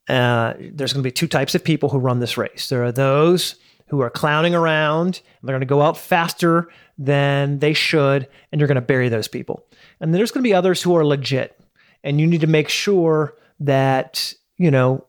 uh, 0.09 0.55
there's 0.59 0.93
going 0.93 1.03
to 1.03 1.07
be 1.07 1.13
two 1.13 1.29
types 1.29 1.55
of 1.55 1.63
people 1.63 1.89
who 1.89 1.99
run 1.99 2.21
this 2.21 2.39
race. 2.39 2.69
There 2.69 2.85
are 2.85 2.93
those 2.93 3.57
who 3.89 4.01
are 4.01 4.11
clowning 4.11 4.55
around, 4.55 5.21
they're 5.43 5.55
going 5.55 5.61
to 5.61 5.67
go 5.67 5.83
out 5.83 5.97
faster 5.97 6.69
than 6.99 7.59
they 7.59 7.73
should, 7.73 8.29
and 8.53 8.61
you're 8.61 8.69
going 8.69 8.77
to 8.77 8.83
bury 8.83 9.09
those 9.09 9.29
people. 9.29 9.67
And 10.01 10.13
then 10.13 10.19
there's 10.19 10.31
going 10.31 10.43
to 10.43 10.49
be 10.49 10.55
others 10.55 10.83
who 10.83 10.97
are 10.97 11.05
legit, 11.05 11.59
and 12.05 12.21
you 12.21 12.27
need 12.27 12.43
to 12.43 12.47
make 12.47 12.69
sure 12.69 13.35
that 13.61 14.35
you 14.57 14.71
know 14.71 15.07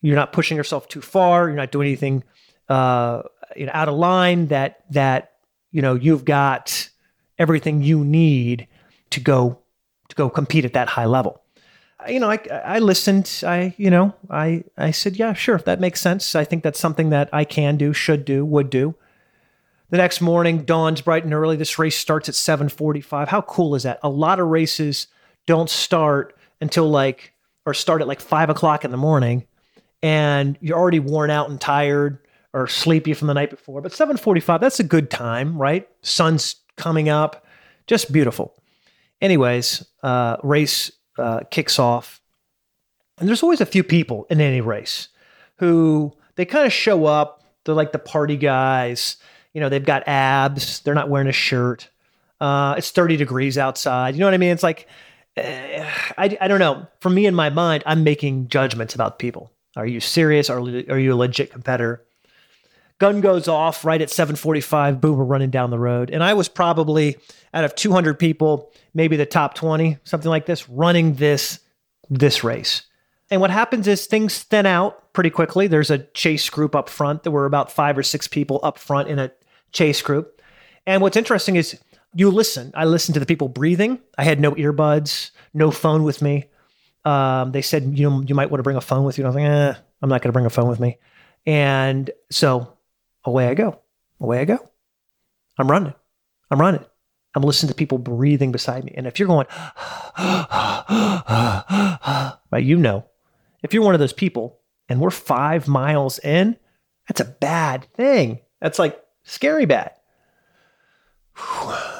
you're 0.00 0.16
not 0.16 0.32
pushing 0.32 0.56
yourself 0.56 0.88
too 0.88 1.00
far, 1.00 1.48
you're 1.48 1.56
not 1.56 1.72
doing 1.72 1.88
anything 1.88 2.22
uh, 2.68 3.22
you 3.56 3.66
know 3.66 3.72
out 3.74 3.88
of 3.88 3.94
line. 3.94 4.48
That 4.48 4.84
that 4.90 5.32
you 5.70 5.82
know 5.82 5.94
you've 5.94 6.24
got 6.24 6.88
everything 7.38 7.82
you 7.82 8.04
need 8.04 8.66
to 9.10 9.20
go 9.20 9.58
to 10.08 10.16
go 10.16 10.28
compete 10.30 10.64
at 10.64 10.72
that 10.72 10.88
high 10.88 11.06
level 11.06 11.42
you 12.06 12.20
know, 12.20 12.30
I, 12.30 12.38
I 12.64 12.78
listened. 12.78 13.42
I, 13.44 13.74
you 13.76 13.90
know, 13.90 14.14
I, 14.30 14.64
I 14.76 14.92
said, 14.92 15.16
yeah, 15.16 15.32
sure, 15.32 15.58
that 15.58 15.80
makes 15.80 16.00
sense. 16.00 16.34
I 16.34 16.44
think 16.44 16.62
that's 16.62 16.78
something 16.78 17.10
that 17.10 17.28
I 17.32 17.44
can 17.44 17.76
do, 17.76 17.92
should 17.92 18.24
do, 18.24 18.44
would 18.44 18.70
do. 18.70 18.94
The 19.90 19.96
next 19.96 20.20
morning, 20.20 20.64
dawn's 20.64 21.00
bright 21.00 21.24
and 21.24 21.32
early. 21.32 21.56
This 21.56 21.78
race 21.78 21.96
starts 21.96 22.28
at 22.28 22.34
7:45. 22.34 23.28
How 23.28 23.40
cool 23.40 23.74
is 23.74 23.84
that? 23.84 23.98
A 24.02 24.08
lot 24.08 24.38
of 24.38 24.48
races 24.48 25.06
don't 25.46 25.70
start 25.70 26.36
until 26.60 26.88
like, 26.88 27.32
or 27.64 27.72
start 27.72 28.02
at 28.02 28.08
like 28.08 28.20
five 28.20 28.50
o'clock 28.50 28.84
in 28.84 28.90
the 28.90 28.98
morning, 28.98 29.46
and 30.02 30.58
you're 30.60 30.78
already 30.78 31.00
worn 31.00 31.30
out 31.30 31.48
and 31.48 31.58
tired 31.60 32.18
or 32.52 32.66
sleepy 32.66 33.14
from 33.14 33.28
the 33.28 33.34
night 33.34 33.50
before. 33.50 33.80
But 33.80 33.92
7:45, 33.92 34.60
that's 34.60 34.80
a 34.80 34.84
good 34.84 35.10
time, 35.10 35.56
right? 35.58 35.88
Sun's 36.02 36.56
coming 36.76 37.08
up, 37.08 37.44
just 37.86 38.12
beautiful. 38.12 38.54
Anyways, 39.20 39.84
uh, 40.02 40.36
race 40.42 40.92
uh, 41.18 41.40
kicks 41.50 41.78
off. 41.78 42.20
And 43.18 43.28
there's 43.28 43.42
always 43.42 43.60
a 43.60 43.66
few 43.66 43.82
people 43.82 44.26
in 44.30 44.40
any 44.40 44.60
race 44.60 45.08
who 45.56 46.12
they 46.36 46.44
kind 46.44 46.66
of 46.66 46.72
show 46.72 47.04
up. 47.06 47.44
They're 47.64 47.74
like 47.74 47.92
the 47.92 47.98
party 47.98 48.36
guys. 48.36 49.16
You 49.52 49.60
know, 49.60 49.68
they've 49.68 49.84
got 49.84 50.06
abs. 50.06 50.80
They're 50.80 50.94
not 50.94 51.08
wearing 51.08 51.28
a 51.28 51.32
shirt. 51.32 51.90
Uh, 52.40 52.76
it's 52.78 52.90
30 52.90 53.16
degrees 53.16 53.58
outside. 53.58 54.14
You 54.14 54.20
know 54.20 54.26
what 54.26 54.34
I 54.34 54.38
mean? 54.38 54.50
It's 54.50 54.62
like, 54.62 54.86
uh, 55.36 55.42
I, 56.16 56.38
I 56.40 56.48
don't 56.48 56.60
know. 56.60 56.86
For 57.00 57.10
me, 57.10 57.26
in 57.26 57.34
my 57.34 57.50
mind, 57.50 57.82
I'm 57.86 58.04
making 58.04 58.48
judgments 58.48 58.94
about 58.94 59.18
people. 59.18 59.50
Are 59.76 59.86
you 59.86 59.98
serious? 60.00 60.48
Are, 60.48 60.60
are 60.60 60.98
you 60.98 61.12
a 61.12 61.16
legit 61.16 61.50
competitor? 61.50 62.04
Gun 62.98 63.20
goes 63.20 63.46
off 63.46 63.84
right 63.84 64.00
at 64.00 64.10
7:45. 64.10 65.00
Boom, 65.00 65.18
we're 65.18 65.24
running 65.24 65.50
down 65.50 65.70
the 65.70 65.78
road, 65.78 66.10
and 66.10 66.22
I 66.22 66.34
was 66.34 66.48
probably 66.48 67.16
out 67.54 67.64
of 67.64 67.74
200 67.74 68.18
people, 68.18 68.72
maybe 68.92 69.16
the 69.16 69.26
top 69.26 69.54
20, 69.54 69.98
something 70.04 70.28
like 70.28 70.46
this, 70.46 70.68
running 70.68 71.14
this 71.14 71.60
this 72.10 72.42
race. 72.42 72.82
And 73.30 73.40
what 73.40 73.50
happens 73.50 73.86
is 73.86 74.06
things 74.06 74.42
thin 74.42 74.66
out 74.66 75.12
pretty 75.12 75.30
quickly. 75.30 75.66
There's 75.66 75.90
a 75.90 75.98
chase 75.98 76.48
group 76.48 76.74
up 76.74 76.88
front. 76.88 77.22
There 77.22 77.32
were 77.32 77.46
about 77.46 77.70
five 77.70 77.98
or 77.98 78.02
six 78.02 78.26
people 78.26 78.60
up 78.62 78.78
front 78.78 79.08
in 79.08 79.18
a 79.18 79.30
chase 79.72 80.00
group. 80.00 80.40
And 80.86 81.02
what's 81.02 81.16
interesting 81.16 81.56
is 81.56 81.78
you 82.14 82.30
listen. 82.30 82.72
I 82.74 82.86
listened 82.86 83.14
to 83.14 83.20
the 83.20 83.26
people 83.26 83.48
breathing. 83.48 84.00
I 84.16 84.24
had 84.24 84.40
no 84.40 84.52
earbuds, 84.52 85.30
no 85.52 85.70
phone 85.70 86.04
with 86.04 86.22
me. 86.22 86.46
Um, 87.04 87.52
they 87.52 87.62
said, 87.62 87.98
you 87.98 88.08
know, 88.08 88.22
you 88.22 88.34
might 88.34 88.50
want 88.50 88.60
to 88.60 88.62
bring 88.62 88.76
a 88.76 88.80
phone 88.80 89.04
with 89.04 89.18
you. 89.18 89.24
And 89.24 89.26
I 89.26 89.30
was 89.30 89.36
like, 89.36 89.76
eh, 89.76 89.80
I'm 90.00 90.08
not 90.08 90.22
going 90.22 90.30
to 90.30 90.32
bring 90.32 90.46
a 90.46 90.50
phone 90.50 90.68
with 90.68 90.80
me. 90.80 90.98
And 91.44 92.10
so 92.30 92.77
away 93.24 93.48
I 93.48 93.54
go. 93.54 93.80
Away 94.20 94.40
I 94.40 94.44
go. 94.44 94.58
I'm 95.58 95.70
running. 95.70 95.94
I'm 96.50 96.60
running. 96.60 96.84
I'm 97.34 97.42
listening 97.42 97.68
to 97.68 97.74
people 97.74 97.98
breathing 97.98 98.52
beside 98.52 98.84
me. 98.84 98.94
And 98.96 99.06
if 99.06 99.18
you're 99.18 99.28
going, 99.28 99.46
right, 100.18 100.84
you 102.58 102.76
know, 102.76 103.04
if 103.62 103.74
you're 103.74 103.82
one 103.82 103.94
of 103.94 104.00
those 104.00 104.12
people 104.12 104.60
and 104.88 105.00
we're 105.00 105.10
five 105.10 105.68
miles 105.68 106.18
in, 106.20 106.56
that's 107.06 107.20
a 107.20 107.24
bad 107.24 107.86
thing. 107.94 108.40
That's 108.60 108.78
like 108.78 109.02
scary 109.24 109.66
bad. 109.66 109.92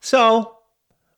So 0.00 0.56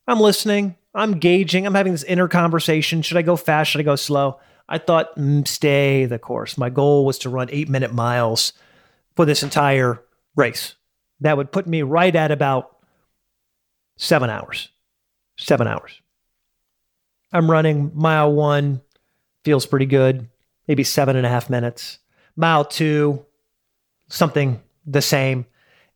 I'm 0.05 0.19
listening, 0.19 0.75
I'm 0.93 1.19
gauging, 1.19 1.65
I'm 1.65 1.75
having 1.75 1.93
this 1.93 2.03
inner 2.03 2.27
conversation. 2.27 3.01
Should 3.01 3.15
I 3.15 3.21
go 3.21 3.37
fast? 3.37 3.71
Should 3.71 3.79
I 3.79 3.85
go 3.85 3.95
slow? 3.95 4.41
I 4.67 4.79
thought, 4.79 5.15
mm, 5.15 5.47
stay 5.47 6.05
the 6.05 6.19
course. 6.19 6.57
My 6.57 6.69
goal 6.69 7.05
was 7.05 7.17
to 7.19 7.29
run 7.29 7.47
eight 7.51 7.69
minute 7.69 7.93
miles 7.93 8.51
for 9.15 9.25
this 9.25 9.43
entire 9.43 10.01
race. 10.35 10.75
That 11.19 11.37
would 11.37 11.51
put 11.51 11.67
me 11.67 11.81
right 11.81 12.15
at 12.15 12.31
about 12.31 12.77
seven 13.97 14.29
hours. 14.29 14.69
Seven 15.37 15.67
hours. 15.67 16.01
I'm 17.33 17.49
running 17.49 17.91
mile 17.93 18.31
one, 18.31 18.81
feels 19.43 19.65
pretty 19.65 19.85
good, 19.85 20.29
maybe 20.67 20.83
seven 20.83 21.15
and 21.15 21.25
a 21.25 21.29
half 21.29 21.49
minutes. 21.49 21.99
Mile 22.35 22.65
two, 22.65 23.25
something 24.07 24.61
the 24.85 25.01
same. 25.01 25.45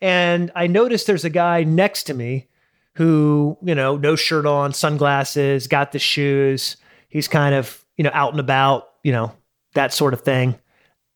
And 0.02 0.52
I 0.56 0.68
noticed 0.68 1.08
there's 1.08 1.26
a 1.26 1.30
guy 1.30 1.64
next 1.64 2.04
to 2.04 2.14
me 2.14 2.48
who, 2.96 3.58
you 3.62 3.76
know, 3.76 3.98
no 3.98 4.16
shirt 4.16 4.46
on, 4.46 4.74
sunglasses, 4.74 5.68
got 5.68 5.92
the 5.92 6.00
shoes. 6.00 6.78
He's 7.10 7.28
kind 7.28 7.56
of, 7.56 7.84
you 7.98 8.04
know, 8.04 8.12
out 8.14 8.32
and 8.32 8.40
about, 8.40 8.90
you 9.04 9.12
know, 9.12 9.34
that 9.74 9.94
sort 9.94 10.14
of 10.14 10.22
thing. 10.22 10.58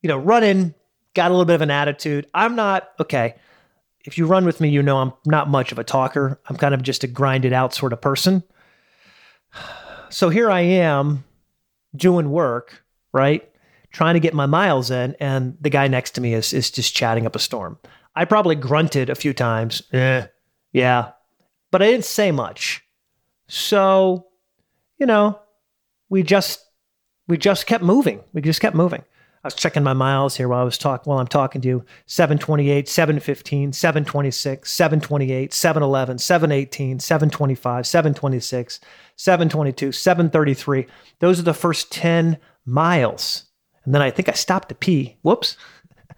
You 0.02 0.08
know, 0.10 0.18
running, 0.18 0.74
got 1.14 1.30
a 1.30 1.34
little 1.34 1.46
bit 1.46 1.56
of 1.56 1.62
an 1.62 1.72
attitude. 1.72 2.28
I'm 2.34 2.56
not, 2.56 2.90
okay. 3.00 3.36
If 4.06 4.18
you 4.18 4.26
run 4.26 4.46
with 4.46 4.62
me, 4.62 4.70
you 4.70 4.82
know 4.82 4.98
I'm 4.98 5.14
not 5.26 5.50
much 5.50 5.72
of 5.72 5.80
a 5.80 5.84
talker. 5.84 6.40
I'm 6.48 6.56
kind 6.56 6.74
of 6.74 6.82
just 6.82 7.04
a 7.04 7.08
grinded 7.08 7.54
out 7.54 7.74
sort 7.74 7.94
of 7.94 8.02
person. 8.02 8.44
So 10.10 10.30
here 10.30 10.50
I 10.50 10.62
am 10.62 11.24
doing 11.96 12.32
work, 12.32 12.84
right? 13.14 13.48
Trying 13.92 14.14
to 14.14 14.20
get 14.20 14.34
my 14.34 14.46
miles 14.46 14.92
in, 14.92 15.16
and 15.20 15.58
the 15.62 15.70
guy 15.70 15.88
next 15.88 16.12
to 16.12 16.22
me 16.22 16.34
is 16.34 16.54
is 16.54 16.72
just 16.72 16.96
chatting 16.96 17.26
up 17.26 17.36
a 17.36 17.40
storm. 17.40 17.78
I 18.16 18.26
probably 18.26 18.56
grunted 18.56 19.10
a 19.10 19.16
few 19.16 19.34
times. 19.34 19.82
Eh, 19.92 20.26
yeah. 20.72 21.12
But 21.72 21.82
I 21.82 21.88
didn't 21.88 22.06
say 22.06 22.32
much. 22.32 22.84
So, 23.48 24.28
you 24.98 25.06
know, 25.06 25.40
we 26.10 26.24
just 26.24 26.64
we 27.28 27.38
just 27.38 27.68
kept 27.68 27.84
moving. 27.84 28.22
We 28.34 28.42
just 28.42 28.62
kept 28.62 28.76
moving. 28.76 29.04
I 29.42 29.48
was 29.48 29.56
checking 29.56 29.84
my 29.84 29.94
miles 29.94 30.36
here 30.36 30.50
while 30.50 30.60
I 30.60 30.66
was 30.66 30.78
talking 30.78 31.10
while 31.10 31.20
I'm 31.20 31.28
talking 31.28 31.62
to 31.62 31.68
you. 31.68 31.86
728, 32.08 32.90
715, 32.90 33.72
726, 33.72 34.70
728, 34.70 35.54
711, 35.54 36.18
718, 36.18 37.00
725, 37.00 37.88
726, 37.88 38.80
722, 39.16 39.92
733. 39.94 40.88
Those 41.20 41.40
are 41.40 41.44
the 41.44 41.54
first 41.54 41.90
10 41.92 42.38
miles. 42.66 43.46
And 43.86 43.96
then 43.96 44.02
I 44.02 44.12
think 44.12 44.28
I 44.28 44.34
stopped 44.34 44.70
to 44.70 44.76
pee. 44.76 45.16
Whoops. 45.22 45.56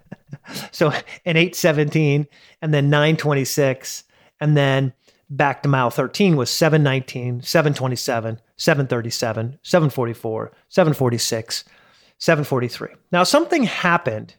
so 0.72 0.88
an 1.24 1.36
817 1.36 2.26
and 2.60 2.74
then 2.74 2.90
926 2.90 4.02
and 4.40 4.56
then 4.56 4.92
back 5.30 5.62
to 5.62 5.68
mile 5.68 5.90
13 5.90 6.36
was 6.36 6.50
719 6.50 7.42
727 7.42 8.40
737 8.56 9.58
744 9.62 10.52
746 10.68 11.64
743 12.22 12.88
now 13.10 13.24
something 13.24 13.64
happened 13.64 14.34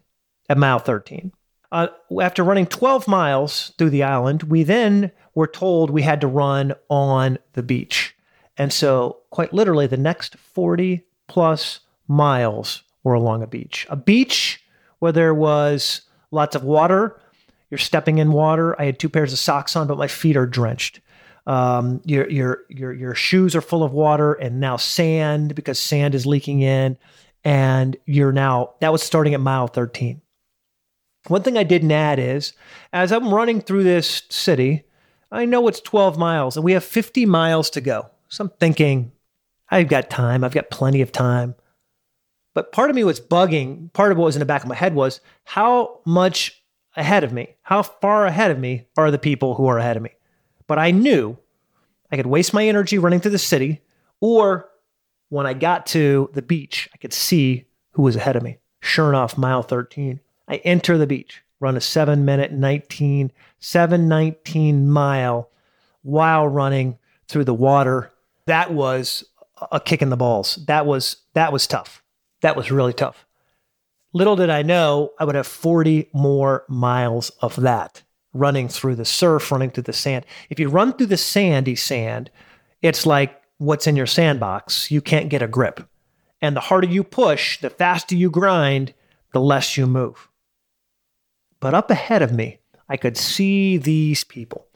at 0.49 0.57
mile 0.57 0.79
13 0.79 1.31
uh, 1.71 1.87
after 2.21 2.43
running 2.43 2.65
12 2.65 3.07
miles 3.07 3.73
through 3.77 3.89
the 3.89 4.03
island 4.03 4.43
we 4.43 4.63
then 4.63 5.11
were 5.35 5.47
told 5.47 5.89
we 5.89 6.01
had 6.01 6.21
to 6.21 6.27
run 6.27 6.73
on 6.89 7.37
the 7.53 7.63
beach 7.63 8.15
and 8.57 8.71
so 8.71 9.17
quite 9.31 9.53
literally 9.53 9.87
the 9.87 9.97
next 9.97 10.37
40 10.37 11.03
plus 11.27 11.81
miles 12.07 12.83
were 13.03 13.13
along 13.13 13.43
a 13.43 13.47
beach 13.47 13.85
a 13.89 13.95
beach 13.95 14.63
where 15.03 15.11
there 15.11 15.33
was 15.33 16.03
lots 16.31 16.55
of 16.55 16.63
water. 16.63 17.19
You're 17.69 17.77
stepping 17.77 18.19
in 18.19 18.31
water. 18.31 18.79
I 18.79 18.85
had 18.85 18.99
two 18.99 19.09
pairs 19.09 19.33
of 19.33 19.39
socks 19.39 19.75
on, 19.75 19.85
but 19.85 19.97
my 19.97 20.07
feet 20.07 20.37
are 20.37 20.45
drenched. 20.45 21.01
Um, 21.45 22.01
your 22.05 22.29
your 22.29 22.59
your 22.69 22.93
your 22.93 23.15
shoes 23.15 23.53
are 23.53 23.59
full 23.59 23.83
of 23.83 23.91
water 23.91 24.33
and 24.35 24.61
now 24.61 24.77
sand 24.77 25.55
because 25.55 25.77
sand 25.77 26.15
is 26.15 26.25
leaking 26.25 26.61
in, 26.61 26.97
and 27.43 27.97
you're 28.05 28.31
now 28.31 28.73
that 28.79 28.91
was 28.91 29.03
starting 29.03 29.33
at 29.33 29.41
mile 29.41 29.67
13. 29.67 30.21
One 31.27 31.43
thing 31.43 31.57
I 31.57 31.63
didn't 31.63 31.91
add 31.91 32.19
is 32.19 32.53
as 32.91 33.12
I'm 33.12 33.33
running 33.33 33.62
through 33.62 33.83
this 33.83 34.23
city, 34.29 34.83
I 35.31 35.45
know 35.45 35.67
it's 35.67 35.79
12 35.79 36.17
miles 36.17 36.57
and 36.57 36.63
we 36.63 36.73
have 36.73 36.83
50 36.83 37.25
miles 37.25 37.69
to 37.71 37.81
go. 37.81 38.09
So 38.27 38.45
I'm 38.45 38.51
thinking, 38.59 39.12
I've 39.69 39.88
got 39.88 40.09
time. 40.09 40.43
I've 40.43 40.53
got 40.53 40.69
plenty 40.69 41.01
of 41.01 41.12
time. 41.12 41.55
But 42.53 42.71
part 42.71 42.89
of 42.89 42.95
me 42.95 43.03
was 43.03 43.19
bugging. 43.19 43.91
Part 43.93 44.12
of 44.12 44.17
what 44.17 44.25
was 44.25 44.35
in 44.35 44.41
the 44.41 44.45
back 44.45 44.63
of 44.63 44.69
my 44.69 44.75
head 44.75 44.93
was 44.93 45.21
how 45.45 46.01
much 46.05 46.63
ahead 46.95 47.23
of 47.23 47.33
me, 47.33 47.55
how 47.63 47.81
far 47.81 48.25
ahead 48.25 48.51
of 48.51 48.59
me 48.59 48.85
are 48.97 49.09
the 49.09 49.17
people 49.17 49.55
who 49.55 49.65
are 49.67 49.79
ahead 49.79 49.97
of 49.97 50.03
me? 50.03 50.12
But 50.67 50.77
I 50.77 50.91
knew 50.91 51.38
I 52.12 52.15
could 52.15 52.27
waste 52.27 52.53
my 52.53 52.67
energy 52.67 53.00
running 53.00 53.19
through 53.19 53.31
the 53.31 53.39
city, 53.39 53.81
or 54.21 54.69
when 55.33 55.47
I 55.47 55.53
got 55.53 55.87
to 55.87 56.29
the 56.33 56.43
beach, 56.43 56.87
I 56.93 56.97
could 56.97 57.11
see 57.11 57.65
who 57.93 58.03
was 58.03 58.15
ahead 58.15 58.35
of 58.35 58.43
me. 58.43 58.59
Sure 58.81 59.09
enough, 59.09 59.35
mile 59.35 59.63
13, 59.63 60.19
I 60.47 60.57
enter 60.57 60.95
the 60.95 61.07
beach, 61.07 61.41
run 61.59 61.75
a 61.75 61.81
seven 61.81 62.23
minute 62.23 62.51
19, 62.51 63.31
719 63.57 64.87
mile 64.87 65.49
while 66.03 66.47
running 66.47 66.99
through 67.27 67.45
the 67.45 67.53
water. 67.53 68.11
That 68.45 68.73
was 68.73 69.23
a 69.71 69.79
kick 69.79 70.03
in 70.03 70.11
the 70.11 70.17
balls. 70.17 70.59
That 70.67 70.85
was 70.85 71.17
that 71.33 71.51
was 71.51 71.65
tough. 71.65 72.03
That 72.41 72.55
was 72.55 72.69
really 72.69 72.93
tough. 72.93 73.25
Little 74.13 74.35
did 74.35 74.51
I 74.51 74.61
know 74.61 75.13
I 75.17 75.25
would 75.25 75.33
have 75.33 75.47
40 75.47 76.09
more 76.13 76.63
miles 76.69 77.31
of 77.41 77.55
that 77.55 78.03
running 78.33 78.67
through 78.67 78.97
the 78.97 79.05
surf, 79.05 79.51
running 79.51 79.71
through 79.71 79.83
the 79.83 79.93
sand. 79.93 80.27
If 80.51 80.59
you 80.59 80.69
run 80.69 80.93
through 80.93 81.07
the 81.07 81.17
sandy 81.17 81.75
sand, 81.75 82.29
it's 82.83 83.07
like 83.07 83.42
what's 83.63 83.88
in 83.88 83.96
your 83.96 84.05
sandbox. 84.05 84.91
You 84.91 85.01
can't 85.01 85.29
get 85.29 85.41
a 85.41 85.48
grip. 85.48 85.88
And 86.41 86.55
the 86.55 86.62
harder 86.62 86.88
you 86.88 87.03
push, 87.03 87.60
the 87.60 87.70
faster 87.70 88.15
you 88.15 88.29
grind, 88.29 88.93
the 89.32 89.39
less 89.39 89.77
you 89.77 89.88
move. 89.88 90.29
But 91.60 91.74
up 91.74 91.89
ahead 91.89 92.22
of 92.22 92.34
me, 92.34 92.60
I 92.89 92.98
could 92.98 93.17
see 93.17 93.77
these 93.77 94.24
people 94.24 94.67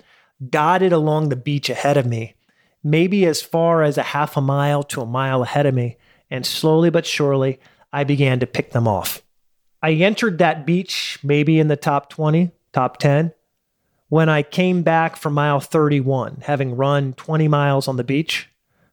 dotted 0.49 0.93
along 0.93 1.29
the 1.29 1.35
beach 1.35 1.69
ahead 1.69 1.97
of 1.97 2.05
me, 2.05 2.35
maybe 2.83 3.25
as 3.25 3.41
far 3.41 3.83
as 3.83 3.97
a 3.97 4.03
half 4.03 4.37
a 4.37 4.41
mile 4.41 4.83
to 4.83 5.01
a 5.01 5.05
mile 5.05 5.43
ahead 5.43 5.65
of 5.65 5.73
me 5.73 5.97
and 6.29 6.45
slowly 6.45 6.89
but 6.89 7.05
surely, 7.05 7.59
I 7.91 8.03
began 8.03 8.39
to 8.39 8.47
pick 8.47 8.71
them 8.71 8.87
off. 8.87 9.21
I 9.81 9.93
entered 9.93 10.37
that 10.37 10.65
beach 10.65 11.19
maybe 11.23 11.59
in 11.59 11.67
the 11.67 11.75
top 11.75 12.09
20, 12.09 12.51
top 12.73 12.97
10. 12.97 13.33
When 14.09 14.29
I 14.29 14.43
came 14.43 14.83
back 14.83 15.15
from 15.15 15.33
mile 15.33 15.59
31, 15.59 16.41
having 16.43 16.75
run 16.75 17.13
20 17.13 17.47
miles 17.47 17.87
on 17.87 17.97
the 17.97 18.03
beach, 18.03 18.49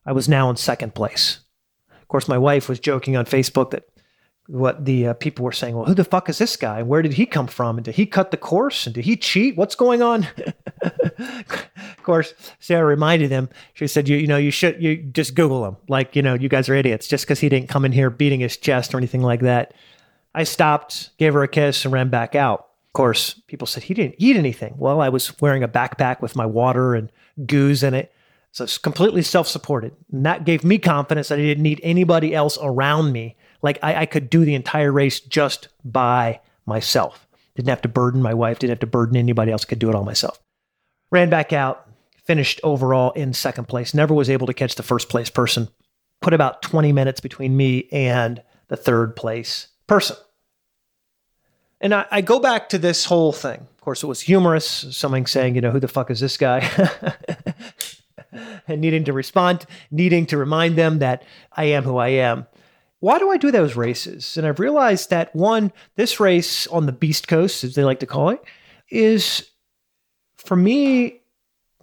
I 0.07 0.13
was 0.13 0.29
now 0.29 0.51
in 0.51 0.57
second 0.57 0.95
place. 0.95 1.41
Of 1.91 2.09
course, 2.09 2.29
my 2.29 2.39
wife 2.39 2.69
was 2.69 2.81
joking 2.81 3.17
on 3.17 3.25
Facebook 3.25 3.71
that 3.71 3.89
what 4.47 4.85
the 4.85 5.09
uh, 5.09 5.15
people 5.15 5.45
were 5.45 5.53
saying, 5.53 5.75
well, 5.75 5.87
who 5.87 5.95
the 5.95 6.05
fuck 6.05 6.29
is 6.29 6.37
this 6.39 6.57
guy? 6.57 6.83
Where 6.83 7.01
did 7.01 7.15
he 7.15 7.25
come 7.25 7.47
from? 7.47 7.79
And 7.79 7.85
did 7.85 7.95
he 7.95 8.05
cut 8.05 8.31
the 8.31 8.37
course? 8.37 8.87
And 8.87 8.95
did 8.95 9.07
he 9.07 9.17
cheat? 9.17 9.57
What's 9.57 9.75
going 9.75 10.03
on? 10.03 10.27
of 11.17 12.03
course, 12.03 12.35
Sarah 12.61 12.85
reminded 12.85 13.31
him. 13.31 13.49
She 13.73 13.87
said, 13.87 14.07
you, 14.07 14.19
you 14.19 14.27
know, 14.27 14.37
you 14.37 14.51
should, 14.51 14.83
you 14.83 14.97
just 14.97 15.35
Google 15.35 15.67
him. 15.67 15.77
Like, 15.89 16.15
you 16.15 16.21
know, 16.21 16.35
you 16.35 16.51
guys 16.51 16.69
are 16.69 16.75
idiots 16.75 17.09
just 17.09 17.25
because 17.25 17.41
he 17.41 17.49
didn't 17.49 17.71
come 17.71 17.87
in 17.87 17.93
here 17.93 18.11
beating 18.11 18.41
his 18.41 18.59
chest 18.59 18.93
or 18.93 18.99
anything 18.99 19.23
like 19.23 19.41
that. 19.41 19.73
I 20.35 20.45
stopped, 20.45 21.17
gave 21.17 21.33
her 21.33 21.43
a 21.43 21.49
kiss 21.49 21.85
and 21.85 21.95
ran 21.95 22.11
back 22.11 22.35
out. 22.35 22.69
Of 22.89 22.93
course, 22.93 23.41
people 23.47 23.67
said 23.67 23.85
he 23.85 23.95
didn't 23.95 24.17
eat 24.19 24.37
anything. 24.37 24.75
Well, 24.77 25.01
I 25.01 25.09
was 25.09 25.41
wearing 25.41 25.63
a 25.63 25.69
backpack 25.69 26.21
with 26.21 26.37
my 26.37 26.47
water 26.47 26.95
and 26.95 27.11
goos 27.47 27.83
in 27.83 27.95
it. 27.95 28.13
So 28.55 28.63
it's 28.63 28.79
completely 28.79 29.23
self 29.23 29.49
supported. 29.49 29.97
And 30.13 30.25
that 30.25 30.45
gave 30.45 30.63
me 30.63 30.79
confidence 30.79 31.27
that 31.27 31.41
I 31.41 31.43
didn't 31.43 31.65
need 31.65 31.81
anybody 31.83 32.33
else 32.33 32.57
around 32.63 33.11
me 33.11 33.37
like 33.63 33.81
I, 33.83 34.03
I 34.03 34.07
could 34.07 34.31
do 34.31 34.45
the 34.45 34.55
entire 34.55 34.93
race 34.93 35.19
just 35.19 35.69
by 35.85 36.41
myself. 36.65 37.27
Didn't 37.57 37.71
have 37.71 37.83
to 37.83 37.89
burden 37.89 38.23
my 38.23 38.33
wife, 38.33 38.61
didn't 38.61 38.71
have 38.71 38.81
to 38.81 38.87
burden 38.87 39.17
anybody 39.17 39.51
else, 39.51 39.65
could 39.65 39.81
do 39.81 39.89
it 39.89 39.97
all 39.97 40.05
myself. 40.05 40.41
Ran 41.11 41.31
back 41.31 41.53
out, 41.53 41.89
finished 42.23 42.61
overall 42.63 43.11
in 43.13 43.33
second 43.33 43.67
place. 43.67 43.93
Never 43.93 44.15
was 44.15 44.31
able 44.31 44.47
to 44.47 44.55
catch 44.55 44.77
the 44.77 44.85
first 44.85 45.09
place 45.09 45.31
person. 45.31 45.69
Put 46.21 46.33
about 46.33 46.63
20 46.63 46.93
minutes 46.93 47.21
between 47.21 47.57
me 47.57 47.89
and 47.91 48.41
the 48.69 48.77
third 48.77 49.17
place 49.17 49.67
person. 49.89 50.17
And 51.81 51.93
I, 51.93 52.07
I, 52.09 52.21
go 52.21 52.39
back 52.39 52.69
to 52.69 52.79
this 52.79 53.05
whole 53.05 53.33
thing. 53.33 53.59
Of 53.61 53.81
course, 53.81 54.05
it 54.05 54.07
was 54.07 54.21
humorous. 54.21 54.87
Someone 54.97 55.27
saying, 55.27 55.57
you 55.57 55.61
know, 55.61 55.73
who 55.73 55.81
the 55.81 55.89
fuck 55.89 56.09
is 56.13 56.21
this 56.21 56.37
guy? 56.37 56.71
and 58.69 58.81
needing 58.81 59.05
to 59.05 59.13
respond, 59.13 59.67
needing 59.91 60.27
to 60.27 60.37
remind 60.37 60.77
them 60.77 60.99
that 60.99 61.25
I 61.53 61.65
am 61.65 61.85
who 61.85 61.97
I 61.99 62.09
am 62.09 62.47
why 63.05 63.19
do 63.19 63.31
I 63.31 63.37
do 63.37 63.51
those 63.51 63.77
races? 63.77 64.39
And 64.39 64.47
I've 64.47 64.59
realized 64.59 65.11
that 65.11 65.37
one, 65.37 65.75
this 65.97 66.21
race 66.21 66.67
on 66.69 66.87
the 66.87 66.93
Beast 66.93 67.29
Coast, 67.29 67.63
as 67.63 67.75
they 67.75 67.85
like 67.85 68.01
to 68.01 68.07
call 68.07 68.31
it, 68.31 68.43
is 68.89 69.51
for 70.39 70.57
me 70.57 71.21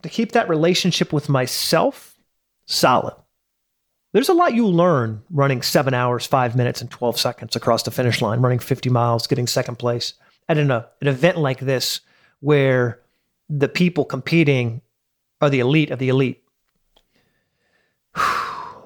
to 0.01 0.09
keep 0.09 0.31
that 0.31 0.49
relationship 0.49 1.13
with 1.13 1.29
myself 1.29 2.15
solid. 2.65 3.13
There's 4.13 4.29
a 4.29 4.33
lot 4.33 4.55
you 4.55 4.65
learn 4.65 5.21
running 5.29 5.61
seven 5.61 5.93
hours, 5.93 6.25
five 6.25 6.55
minutes, 6.55 6.81
and 6.81 6.89
12 6.89 7.19
seconds 7.19 7.55
across 7.55 7.83
the 7.83 7.91
finish 7.91 8.19
line, 8.19 8.41
running 8.41 8.57
50 8.57 8.89
miles, 8.89 9.27
getting 9.27 9.45
second 9.45 9.75
place. 9.75 10.15
at 10.49 10.57
in 10.57 10.71
a, 10.71 10.77
uh, 10.77 10.85
an 11.01 11.07
event 11.07 11.37
like 11.37 11.59
this, 11.59 12.01
where 12.39 12.99
the 13.47 13.69
people 13.69 14.05
competing 14.05 14.81
are 15.41 15.49
the 15.49 15.59
elite 15.59 15.91
of 15.91 15.99
the 15.99 16.09
elite, 16.09 16.43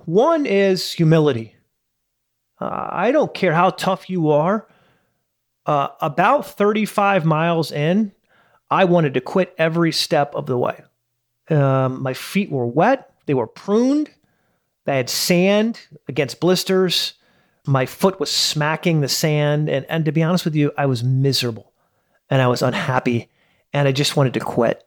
one 0.05 0.45
is 0.45 0.91
humility. 0.91 1.55
Uh, 2.59 2.87
I 2.89 3.11
don't 3.11 3.33
care 3.33 3.53
how 3.53 3.71
tough 3.71 4.09
you 4.09 4.31
are. 4.31 4.67
Uh, 5.65 5.89
about 5.99 6.45
35 6.45 7.25
miles 7.25 7.71
in, 7.71 8.11
I 8.69 8.85
wanted 8.85 9.15
to 9.15 9.21
quit 9.21 9.53
every 9.57 9.91
step 9.91 10.35
of 10.35 10.45
the 10.45 10.57
way. 10.57 10.83
Um, 11.49 12.01
my 12.01 12.13
feet 12.13 12.51
were 12.51 12.65
wet, 12.65 13.11
they 13.25 13.33
were 13.33 13.47
pruned, 13.47 14.09
they 14.85 14.97
had 14.97 15.09
sand 15.09 15.79
against 16.07 16.39
blisters. 16.39 17.13
My 17.67 17.87
foot 17.87 18.19
was 18.19 18.31
smacking 18.31 19.01
the 19.01 19.07
sand. 19.07 19.69
And, 19.69 19.85
and 19.89 20.05
to 20.05 20.11
be 20.11 20.23
honest 20.23 20.45
with 20.45 20.55
you, 20.55 20.71
I 20.77 20.85
was 20.85 21.03
miserable 21.03 21.73
and 22.29 22.41
I 22.41 22.47
was 22.47 22.61
unhappy 22.61 23.29
and 23.73 23.87
I 23.87 23.91
just 23.91 24.15
wanted 24.15 24.35
to 24.35 24.39
quit. 24.39 24.84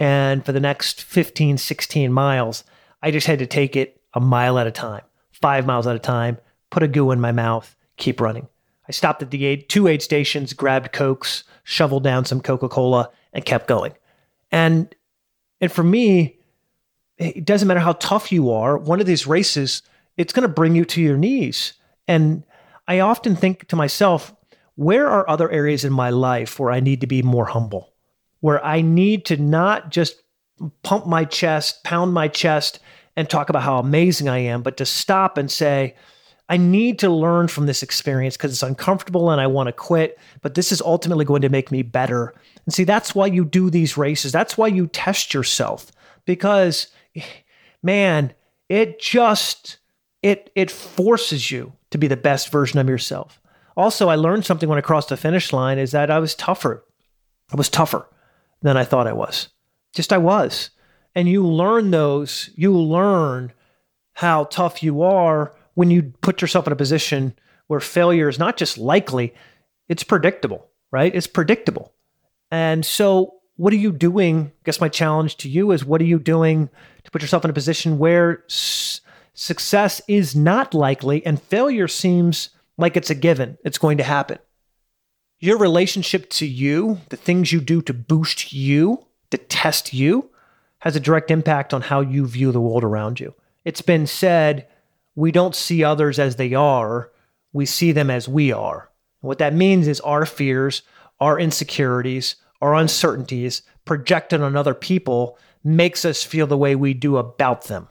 And 0.00 0.44
for 0.44 0.52
the 0.52 0.60
next 0.60 1.02
15, 1.02 1.58
16 1.58 2.12
miles, 2.12 2.64
I 3.02 3.10
just 3.10 3.26
had 3.26 3.38
to 3.38 3.46
take 3.46 3.76
it 3.76 4.00
a 4.14 4.20
mile 4.20 4.58
at 4.58 4.66
a 4.66 4.72
time, 4.72 5.02
five 5.30 5.66
miles 5.66 5.86
at 5.86 5.94
a 5.94 6.00
time, 6.00 6.38
put 6.70 6.82
a 6.82 6.88
goo 6.88 7.10
in 7.10 7.20
my 7.20 7.32
mouth, 7.32 7.76
keep 7.98 8.18
running. 8.18 8.48
I 8.88 8.92
stopped 8.92 9.22
at 9.22 9.30
the 9.30 9.44
aid, 9.44 9.68
two 9.68 9.86
aid 9.86 10.02
stations, 10.02 10.54
grabbed 10.54 10.92
Cokes, 10.92 11.44
shoveled 11.64 12.02
down 12.02 12.24
some 12.24 12.40
Coca 12.40 12.68
Cola, 12.68 13.10
and 13.34 13.44
kept 13.44 13.68
going. 13.68 13.92
And, 14.50 14.92
and 15.60 15.70
for 15.70 15.84
me, 15.84 16.38
it 17.18 17.44
doesn't 17.44 17.68
matter 17.68 17.80
how 17.80 17.92
tough 17.92 18.32
you 18.32 18.50
are, 18.50 18.78
one 18.78 19.00
of 19.00 19.06
these 19.06 19.26
races, 19.26 19.82
it's 20.16 20.32
going 20.32 20.48
to 20.48 20.52
bring 20.52 20.74
you 20.74 20.86
to 20.86 21.02
your 21.02 21.18
knees. 21.18 21.74
And 22.08 22.42
I 22.88 23.00
often 23.00 23.36
think 23.36 23.68
to 23.68 23.76
myself, 23.76 24.34
where 24.76 25.06
are 25.06 25.28
other 25.28 25.50
areas 25.50 25.84
in 25.84 25.92
my 25.92 26.08
life 26.08 26.58
where 26.58 26.70
I 26.70 26.80
need 26.80 27.02
to 27.02 27.06
be 27.06 27.22
more 27.22 27.44
humble? 27.44 27.92
Where 28.40 28.64
I 28.64 28.80
need 28.80 29.26
to 29.26 29.36
not 29.36 29.90
just 29.90 30.22
pump 30.82 31.06
my 31.06 31.24
chest, 31.24 31.84
pound 31.84 32.12
my 32.12 32.28
chest, 32.28 32.80
and 33.16 33.28
talk 33.28 33.48
about 33.48 33.62
how 33.62 33.78
amazing 33.78 34.28
I 34.28 34.38
am, 34.38 34.62
but 34.62 34.76
to 34.78 34.86
stop 34.86 35.36
and 35.36 35.50
say, 35.50 35.94
I 36.48 36.56
need 36.56 36.98
to 37.00 37.10
learn 37.10 37.48
from 37.48 37.66
this 37.66 37.82
experience 37.82 38.36
because 38.36 38.52
it's 38.52 38.62
uncomfortable 38.62 39.30
and 39.30 39.40
I 39.40 39.46
want 39.46 39.68
to 39.68 39.72
quit, 39.72 40.18
but 40.42 40.54
this 40.54 40.72
is 40.72 40.82
ultimately 40.82 41.24
going 41.24 41.42
to 41.42 41.48
make 41.48 41.70
me 41.70 41.82
better. 41.82 42.34
And 42.64 42.74
see, 42.74 42.84
that's 42.84 43.14
why 43.14 43.26
you 43.26 43.44
do 43.44 43.70
these 43.70 43.96
races. 43.96 44.32
That's 44.32 44.58
why 44.58 44.66
you 44.66 44.88
test 44.88 45.32
yourself 45.32 45.92
because 46.24 46.88
man, 47.82 48.34
it 48.68 49.00
just 49.00 49.78
it 50.22 50.50
it 50.54 50.70
forces 50.70 51.50
you 51.50 51.72
to 51.90 51.98
be 51.98 52.08
the 52.08 52.16
best 52.16 52.50
version 52.50 52.80
of 52.80 52.88
yourself. 52.88 53.40
Also, 53.76 54.08
I 54.08 54.16
learned 54.16 54.44
something 54.44 54.68
when 54.68 54.78
I 54.78 54.82
crossed 54.82 55.08
the 55.08 55.16
finish 55.16 55.52
line 55.52 55.78
is 55.78 55.92
that 55.92 56.10
I 56.10 56.18
was 56.18 56.34
tougher. 56.34 56.84
I 57.52 57.56
was 57.56 57.68
tougher 57.68 58.08
than 58.62 58.76
I 58.76 58.84
thought 58.84 59.06
I 59.06 59.12
was. 59.12 59.48
Just 59.94 60.12
I 60.12 60.18
was. 60.18 60.70
And 61.14 61.28
you 61.28 61.46
learn 61.46 61.90
those, 61.90 62.50
you 62.54 62.76
learn 62.76 63.52
how 64.14 64.44
tough 64.44 64.82
you 64.82 65.02
are 65.02 65.54
when 65.74 65.90
you 65.90 66.12
put 66.20 66.40
yourself 66.40 66.66
in 66.66 66.72
a 66.72 66.76
position 66.76 67.34
where 67.66 67.80
failure 67.80 68.28
is 68.28 68.38
not 68.38 68.56
just 68.56 68.78
likely, 68.78 69.34
it's 69.88 70.04
predictable, 70.04 70.68
right? 70.90 71.14
It's 71.14 71.26
predictable. 71.26 71.92
And 72.50 72.84
so 72.84 73.34
what 73.56 73.72
are 73.72 73.76
you 73.76 73.92
doing? 73.92 74.46
I 74.46 74.62
guess 74.64 74.80
my 74.80 74.88
challenge 74.88 75.36
to 75.38 75.48
you 75.48 75.70
is 75.70 75.84
what 75.84 76.00
are 76.00 76.06
you 76.06 76.18
doing 76.18 76.68
to 77.04 77.10
put 77.10 77.22
yourself 77.22 77.44
in 77.44 77.50
a 77.50 77.54
position 77.54 77.98
where 77.98 78.44
s- 78.48 79.00
success 79.34 80.00
is 80.08 80.34
not 80.34 80.74
likely 80.74 81.24
and 81.24 81.40
failure 81.40 81.88
seems 81.88 82.50
like 82.78 82.96
it's 82.96 83.10
a 83.10 83.14
given, 83.14 83.58
it's 83.64 83.78
going 83.78 83.98
to 83.98 84.04
happen? 84.04 84.38
Your 85.42 85.56
relationship 85.56 86.28
to 86.30 86.46
you, 86.46 87.00
the 87.08 87.16
things 87.16 87.50
you 87.50 87.62
do 87.62 87.80
to 87.82 87.94
boost 87.94 88.52
you, 88.52 89.06
to 89.30 89.38
test 89.38 89.94
you, 89.94 90.28
has 90.80 90.96
a 90.96 91.00
direct 91.00 91.30
impact 91.30 91.72
on 91.72 91.80
how 91.80 92.02
you 92.02 92.26
view 92.26 92.52
the 92.52 92.60
world 92.60 92.84
around 92.84 93.20
you. 93.20 93.34
It's 93.64 93.80
been 93.80 94.06
said 94.06 94.68
we 95.14 95.32
don't 95.32 95.54
see 95.54 95.82
others 95.82 96.18
as 96.18 96.36
they 96.36 96.52
are, 96.52 97.10
we 97.54 97.64
see 97.64 97.90
them 97.90 98.10
as 98.10 98.28
we 98.28 98.52
are. 98.52 98.90
What 99.22 99.38
that 99.38 99.54
means 99.54 99.88
is 99.88 100.00
our 100.00 100.26
fears, 100.26 100.82
our 101.20 101.40
insecurities, 101.40 102.36
our 102.60 102.74
uncertainties 102.74 103.62
projected 103.86 104.42
on 104.42 104.56
other 104.56 104.74
people 104.74 105.38
makes 105.64 106.04
us 106.04 106.22
feel 106.22 106.46
the 106.46 106.58
way 106.58 106.74
we 106.76 106.92
do 106.92 107.16
about 107.16 107.64
them. 107.64 107.88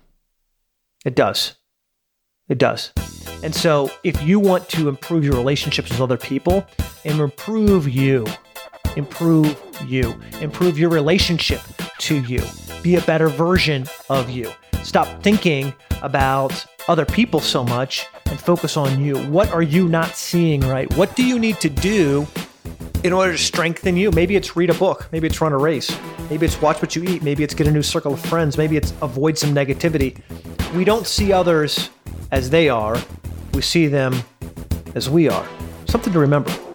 It 1.04 1.16
does. 1.16 1.56
It 2.48 2.60
does. 2.60 2.92
And 3.44 3.54
so, 3.56 3.90
if 4.04 4.22
you 4.22 4.40
want 4.40 4.68
to 4.70 4.90
improve 4.90 5.24
your 5.24 5.36
relationships 5.36 5.90
with 5.90 6.02
other 6.02 6.18
people 6.18 6.66
and 7.06 7.20
improve 7.20 7.88
you, 7.88 8.26
improve 8.96 9.58
you, 9.86 10.20
improve 10.42 10.78
your 10.78 10.90
relationship 10.90 11.62
to 12.00 12.20
you, 12.22 12.44
be 12.84 12.96
a 12.96 13.02
better 13.02 13.30
version 13.30 13.86
of 14.10 14.30
you. 14.30 14.52
Stop 14.84 15.24
thinking 15.24 15.74
about 16.02 16.66
other 16.88 17.06
people 17.06 17.40
so 17.40 17.64
much 17.64 18.08
and 18.26 18.40
focus 18.40 18.78
on 18.78 19.04
you. 19.04 19.18
What 19.30 19.52
are 19.52 19.62
you 19.62 19.88
not 19.88 20.16
seeing 20.16 20.62
right? 20.62 20.92
What 20.96 21.16
do 21.16 21.24
you 21.26 21.40
need 21.40 21.60
to 21.62 21.70
do 21.70 22.28
in 23.04 23.14
order 23.14 23.32
to 23.32 23.38
strengthen 23.38 23.96
you. 23.96 24.12
Maybe 24.12 24.36
it's 24.36 24.56
read 24.56 24.70
a 24.70 24.74
book. 24.74 25.08
Maybe 25.12 25.28
it's 25.28 25.40
run 25.40 25.54
a 25.54 25.58
race. 25.58 25.96
Maybe 26.30 26.46
it's 26.46 26.62
watch 26.62 26.82
what 26.82 26.96
you 26.96 27.04
eat. 27.04 27.24
Maybe 27.24 27.44
it's 27.44 27.54
get 27.54 27.68
a 27.68 27.72
new 27.72 27.82
circle 27.82 28.14
of 28.14 28.20
friends. 28.20 28.58
Maybe 28.58 28.78
it's 28.78 28.94
avoid 29.02 29.38
some 29.38 29.54
negativity. 29.54 30.20
We 30.76 30.84
don't 30.84 31.08
see 31.08 31.32
others 31.32 31.90
as 32.32 32.50
they 32.50 32.70
are, 32.70 33.02
we 33.60 33.64
see 33.64 33.88
them 33.88 34.16
as 34.96 35.10
we 35.10 35.28
are. 35.28 35.46
Something 35.86 36.14
to 36.14 36.20
remember. 36.20 36.69